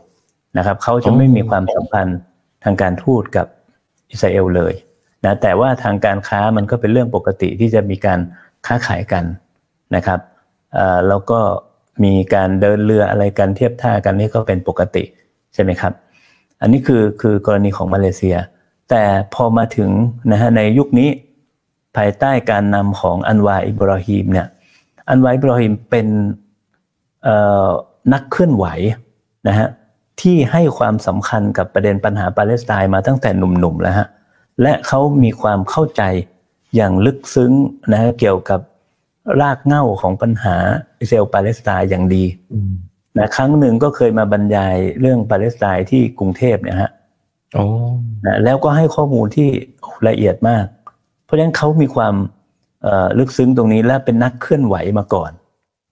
[0.57, 2.19] นะครับเขาจะไม่มีความสัมพันธ์
[2.63, 3.47] ทางการทูตกับ
[4.11, 4.73] อิสราเอลเลย
[5.25, 8.19] นะแต่ว่าทางการค้ามันก็เป็นเรื่องปกติที่จะมีการ
[8.67, 9.23] ค้าขายกัน
[9.95, 10.19] นะครับ
[11.07, 11.39] แล้วก็
[12.03, 15.03] มีการเดินเรืออะไรกันเทียบท่ากันนี่ก็เป็นปกติ
[15.53, 15.93] ใช่ไหมครับ
[16.61, 18.37] อันนี้คือคือกรณีของมาเลเซีย
[18.89, 19.89] แต่พอมาถึง
[20.31, 21.09] นะฮะในยุคนี้
[21.97, 24.47] ภายใต้การนำของอันวาอิบราฮิมเนี่ย
[25.09, 26.07] อันวาอิบราฮิมเป็น
[28.13, 28.65] นักเคลื่อนไหว
[29.47, 29.67] นะฮะ
[30.21, 34.07] ที่ให้ความสำคัญกับประเด็นปัญหาปาเลสไตน์มาตั้งแต่หนุ่มๆแล้วฮะ
[34.61, 36.03] และเขามีความเข้าใจ
[36.75, 37.51] อย่างลึกซึ้ง
[37.91, 38.59] นะเกี่ยวกับ
[39.41, 40.55] รากเหง้าของปัญหา
[40.99, 42.23] อิสราเอลปาเลสไตน์อย่างดี
[43.17, 46.91] นะครั้งหนึ่งก็เคยมาบรรยายเรื่องปาเลสไตน์ที่กรุงเทพเนี่ยฮะ
[48.25, 49.47] นะแล้วก็ให้ข้อมูลที่
[50.07, 50.65] ละเอียดมาก
[51.25, 52.15] เพราะฉะนั้นเขามีความ
[53.19, 55.31] ลึกซึ้งตรงนี้และเป็นนักเคลื่อนไหวมาก่อน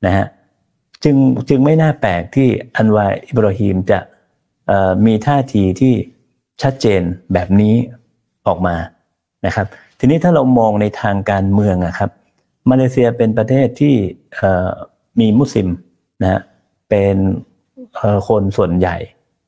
[0.06, 0.26] นะฮะ
[1.04, 1.16] จึง
[1.50, 4.00] จึงไม่น่าแปลกที่อันวาอิบราฮิมจะ
[5.06, 5.94] มีท่าทีที่
[6.62, 7.02] ชัดเจน
[7.34, 7.76] แบบนี้
[8.48, 8.76] ออกมา
[9.46, 9.68] นะครับ
[10.00, 12.12] ทีนี้ถ้าเรามองในทางการเมืองอะครับ
[12.70, 13.96] มาเลเซียเป็นประเทศที่
[15.20, 15.68] มีมุสลิม
[16.22, 16.42] นะ
[16.90, 17.16] เป็น
[18.28, 18.96] คนส่วนใหญ่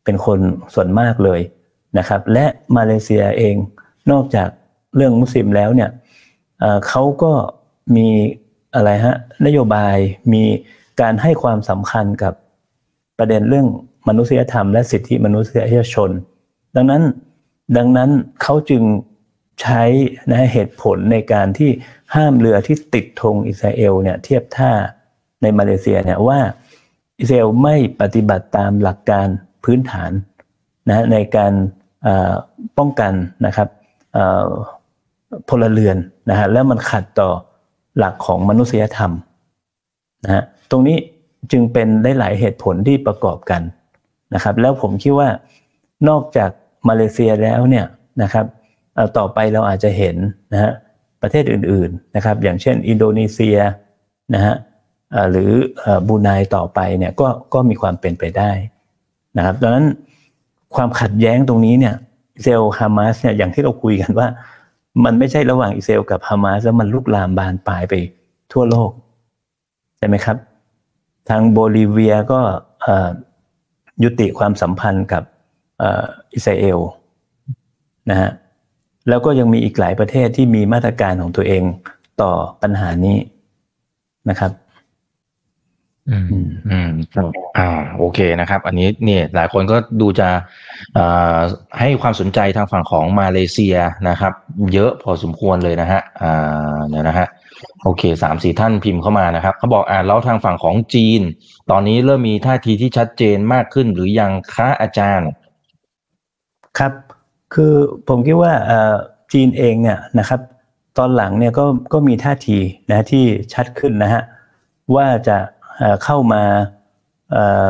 [0.03, 0.39] เป็นคน
[0.73, 1.41] ส่วนมากเลย
[1.97, 2.45] นะครับ และ
[2.77, 3.55] มาเลเซียเอง
[4.11, 4.49] นอกจาก
[4.95, 5.89] เรื่องมุสลิมแล้วเนี่ย
[6.87, 7.33] เขาก็
[7.95, 8.07] มี
[8.75, 9.97] อะไรฮะนโยบาย
[10.33, 10.43] มี
[11.01, 12.33] การให้ความสำคัญกับ
[13.17, 13.67] ประเด็นเรื่อง
[14.07, 16.09] มนุษยธรรมและสิทธิมนุษยชน
[16.75, 17.03] ดังนั้น
[17.77, 18.09] ดังนั้น
[18.41, 18.83] เขาจึง
[19.61, 19.83] ใช้
[20.29, 21.69] นะเหตุผลในการที่
[22.15, 24.71] ห้ามเรือที่ติดธงอิสราเอลเนี่ยเทียบท่า
[25.41, 26.39] ในมาเลเซียเนี่ยว่า
[27.19, 29.27] อิสราเอลไม่ปฏิบัติตามหลักการ
[29.63, 30.11] พื้นฐาน
[30.87, 31.53] นะในการ
[32.77, 33.13] ป้องกัน
[33.45, 33.69] นะครับ
[35.49, 35.97] พลเรือน
[36.29, 37.29] นะฮะแล้วมันขัดต่อ
[37.97, 39.11] หลักของมนุษยธรรม
[40.23, 40.97] นะฮะ ตรงนี้
[41.51, 43.61] จึงเป็นได้หลายเหตุผลที่ประกอบกัน
[44.33, 45.29] นะครับ แล้วผมคิดว่า
[46.09, 46.51] นอกจาก
[46.87, 47.85] มาเลเซียแล้วเนี่ย
[48.21, 48.45] นะครับ
[49.17, 50.15] ต่อไปเราอาจจะเห็น
[50.53, 50.71] นะฮะ
[51.21, 53.57] ประเทศอื่นๆนะครับ อย่างเช่น อินโดนีเซีย
[54.33, 54.55] นะฮะ
[55.31, 55.51] หรือ
[56.07, 58.51] บูไนต่อไปเนี่ยก็ก็มีความเป็นไปได้
[59.37, 59.85] นะครับดังนั้น
[60.75, 61.95] ความขัดแย้งตรงนี้เนี่ย
[62.35, 64.27] อิสราเอลฮามาสเนี่ยอย่างที่เราคุยกันว่า
[65.03, 67.93] มันไม่ใช่ระหว่างอิสราเอลกับฮามาสแล้วมันลุกลามบานปลายไป
[68.51, 68.91] ทั่วโลก
[69.97, 70.37] ใช่ไหมครับ
[71.29, 72.41] ทางโบลิเวียก็
[74.03, 75.23] ยุติความสัมพันธ์กับ
[76.33, 76.79] อิสราเอล
[78.09, 78.29] นะฮะ
[79.09, 81.63] แล้วก็ยังมีอีกหลายประเทศที่มีมาตรการของตัวเอง
[82.21, 83.17] ต่อปัญหานี้
[84.29, 84.51] นะครับ
[86.09, 86.25] อืม
[86.69, 86.89] อืม
[87.57, 90.29] อ่า โอเคนะครับ อันนี้เนี่ยหลายคนก็ดูจะ
[91.79, 93.75] ให้ความสนใจทางฝั่งของมาเลเซีย
[94.09, 94.33] นะครับ
[94.73, 97.27] เยอะพอสมควรเลยนะฮะอ่าเนี่ยนะฮะ
[97.83, 101.21] โอเคสามสี่ท่านพิมพ์เข้ามานะครับเขาบอกอ่าแล้วทางฝั่งของจีน
[101.71, 105.29] ตอนนี้เริ่มมีท่าทีที่ชัดเจนมากขึ้นหรือยังคะอาจารย์
[106.77, 106.93] ครับ
[107.53, 107.73] คือ
[108.07, 108.53] ผมคิดว่า
[109.33, 110.39] จีนเองเนี่ยนะครับ
[110.97, 112.57] ตอนหลังเนี่ยก็ก็มีท่าที
[112.89, 114.21] นะที่ชัดขึ้นนะฮะ
[114.95, 115.37] ว่าจะ
[116.03, 116.43] เข้ามา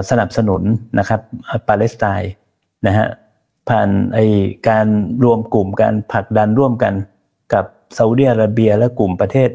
[0.10, 0.62] สนับสนุน
[1.00, 1.22] นะครับ
[1.68, 2.32] ปาเลสไตน์
[2.88, 3.08] นะฮะ
[3.70, 4.20] ผ่านไอ
[4.70, 4.88] การ
[5.24, 6.94] รวมกลุ่มการผลักดันร่วมกัน
[7.54, 7.66] กับ
[7.98, 9.50] ซาอุดิอาระเบียและกลุ่มประเทศ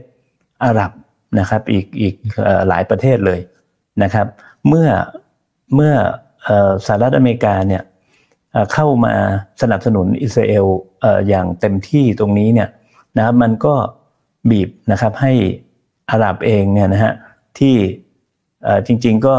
[0.65, 0.91] อาหรับ
[1.39, 2.15] นะครับอีกอีก
[2.69, 3.41] หลายประเทศเลย
[4.03, 4.27] นะครับ
[4.69, 4.89] เมื่อ
[5.75, 5.95] เมื่อ
[6.87, 7.83] สหรัฐอเมริกาเนี่ย
[8.73, 9.15] เข้ามา
[9.63, 10.67] สนับสนุนอิสราเอล
[11.29, 12.69] อย่างเต็มที่ตรงนี้เนี่ย
[13.17, 13.75] นะครับมันก็
[14.51, 15.33] บีบนะครับให้
[16.11, 17.13] อาหรับเองเนี่ยนะฮะ
[17.59, 17.77] ที่
[18.87, 19.37] จริงๆก็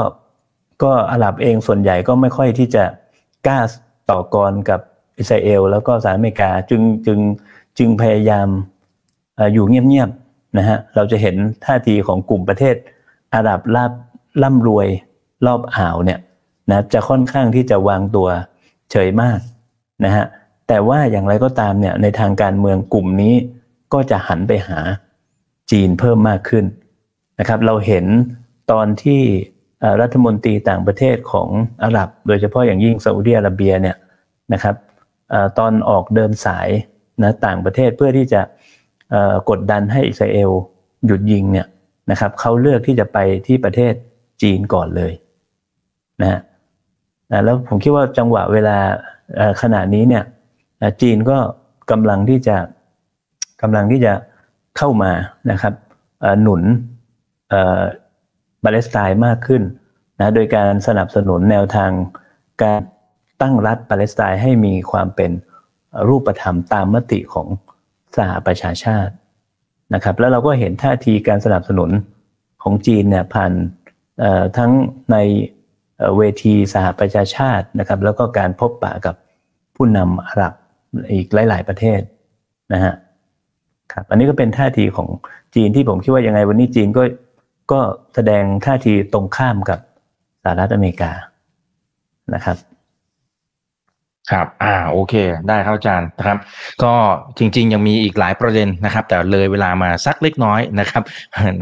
[0.83, 2.83] ก็อาหรับเองส่วนใหญ่ก็ไม่ค่อยที่จะ
[3.47, 3.59] กล้า
[4.09, 4.79] ต่อกรกับ
[5.19, 7.19] อิสราเอล แล้วก็สหรัฐอเมริกาจึงจึง
[7.77, 8.47] จึงพยายาม
[9.53, 10.26] อยู่เงียบๆ
[10.57, 11.35] นะฮะเราจะเห็น
[11.65, 12.75] ท่าทีของกลุ่มประเทศ
[13.33, 13.91] อาหรับลาบ
[14.43, 14.87] ร่ำรวย
[15.45, 16.19] รอบอ่าวเนี่ย
[16.69, 18.27] นะจะค่อนข้างที่จะวางตัว
[18.91, 19.39] เฉยมาก
[20.05, 20.25] นะฮะ
[20.67, 23.33] แต่ว่าอย่างไรก็ตามเนี่ยในทางการเมืองกลุ่มนี้
[23.93, 24.79] ก็จะหันไปหา
[25.71, 26.65] จีนเพิ่มมากขึ้น
[27.39, 28.05] นะครับเราเห็น
[28.71, 29.21] ตอนที่
[30.01, 31.49] รัฐมนตรีต่างประเทศของ
[31.83, 33.95] อาหรับ โดยเฉพาะอย่างยิ่งซาอุดีอาระเบียเนี่ย
[34.53, 34.75] นะครับ
[35.57, 36.69] ตอนออกเดินสาย
[37.23, 38.41] นะต่างประเทศเพื่อที่จะ
[39.49, 40.51] กดดันให้อิสราเอล
[41.05, 41.67] หยุดยิงเนี่ย
[42.11, 43.93] นะครับเขาเลือกที่จะไปที่ประเทศ
[44.41, 45.11] จีนก่อนเลย
[46.21, 46.39] นะ
[47.31, 48.77] นะแล้วผมคิดว่าจังหวะเวลา
[49.61, 50.23] ขณะนี้เนี่ย
[51.01, 51.37] จีนก็
[51.91, 52.57] กำลังที่จะ
[53.61, 54.13] กำลังที่จะ
[54.77, 55.11] เข้ามา
[55.51, 55.73] นะครับ
[56.41, 56.61] หนุน
[58.63, 59.61] ปาเลสไตน์มากขึ้น
[60.19, 61.91] นะโดยการสนับสนุนแนวทาง
[62.63, 62.81] การ
[63.41, 65.31] ตั้งรัฐปาเลสไตน์ให้มีความเป็น
[66.07, 67.47] รูปธรรมตามมติของ
[68.17, 69.13] สหประชาชาติ
[69.93, 71.91] นะครับ แล้วเราก็เห็นท่าทีการสนับสนุน
[72.63, 73.51] ของจีนเนี่ยผ่าน
[74.57, 74.71] ทั้ง
[75.11, 75.17] ใน
[76.17, 79.15] เวทีสหประชาชาตินะครับ แล้วก็การพบปะกับ
[79.75, 80.53] ผู้นำอาหรับ
[81.13, 82.01] อีกหลาย ๆ ประเทศ
[82.73, 82.93] นะฮะ
[83.93, 85.09] ครับอันนี้ก็เป็นท่าทีของ
[85.55, 87.03] จีนที่ผมคิดว่ายังไงวันนี้จีนก็
[87.71, 87.79] ก็
[88.15, 89.79] แสดงท่าทีตรงข้ามกับ
[90.43, 91.11] สหรัฐอเมริกา
[92.33, 92.57] นะครับ
[94.31, 95.13] ครับ อ่า โอเค
[95.47, 96.37] ได้ครับอาจารย์นะครับ
[96.83, 96.93] ก็
[97.37, 101.03] จริง ๆ ยังมีอีกหลายประเด็นนะครับ แต่เลยเวลามาสักเล็กน้อยนะครับ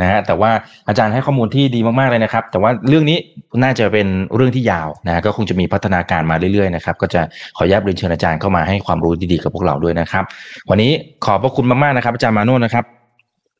[0.02, 0.52] นะฮะ แต่ว่า
[0.88, 3.18] อาจารย์ให้ข้อมูลที่ดีมากๆเลยนะครับ แต่ว่าเรื่องนี้
[3.64, 7.22] น่าจะเป็นเรื่องที่ยาวนะ ก็คงจะมีพัฒนาการมาเรื่อยๆนะครับ ก็จะ
[7.58, 10.24] ขออนุญาตเรียนเชิญอาจารย์เข้ามาให้ความรู้ดีๆกับพวกเราด้วยนะครับ
[10.70, 10.92] วันนี้
[11.26, 12.86] ขอบพระคุณมากๆนะครับ อาจารย์มาโน่นะครับ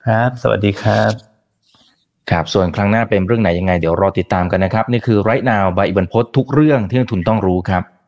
[0.06, 1.12] ครับ สวัสดีครับ
[2.32, 7.84] ครับส่วนครั้งหน้าเป็นเรื่องไหนยังไงเดี๋ยวรอติดตามกันนะครับ นี่คือไรนาวใบอิบันพศทุกเรื่องที่นักทุนต้องรู้ครับ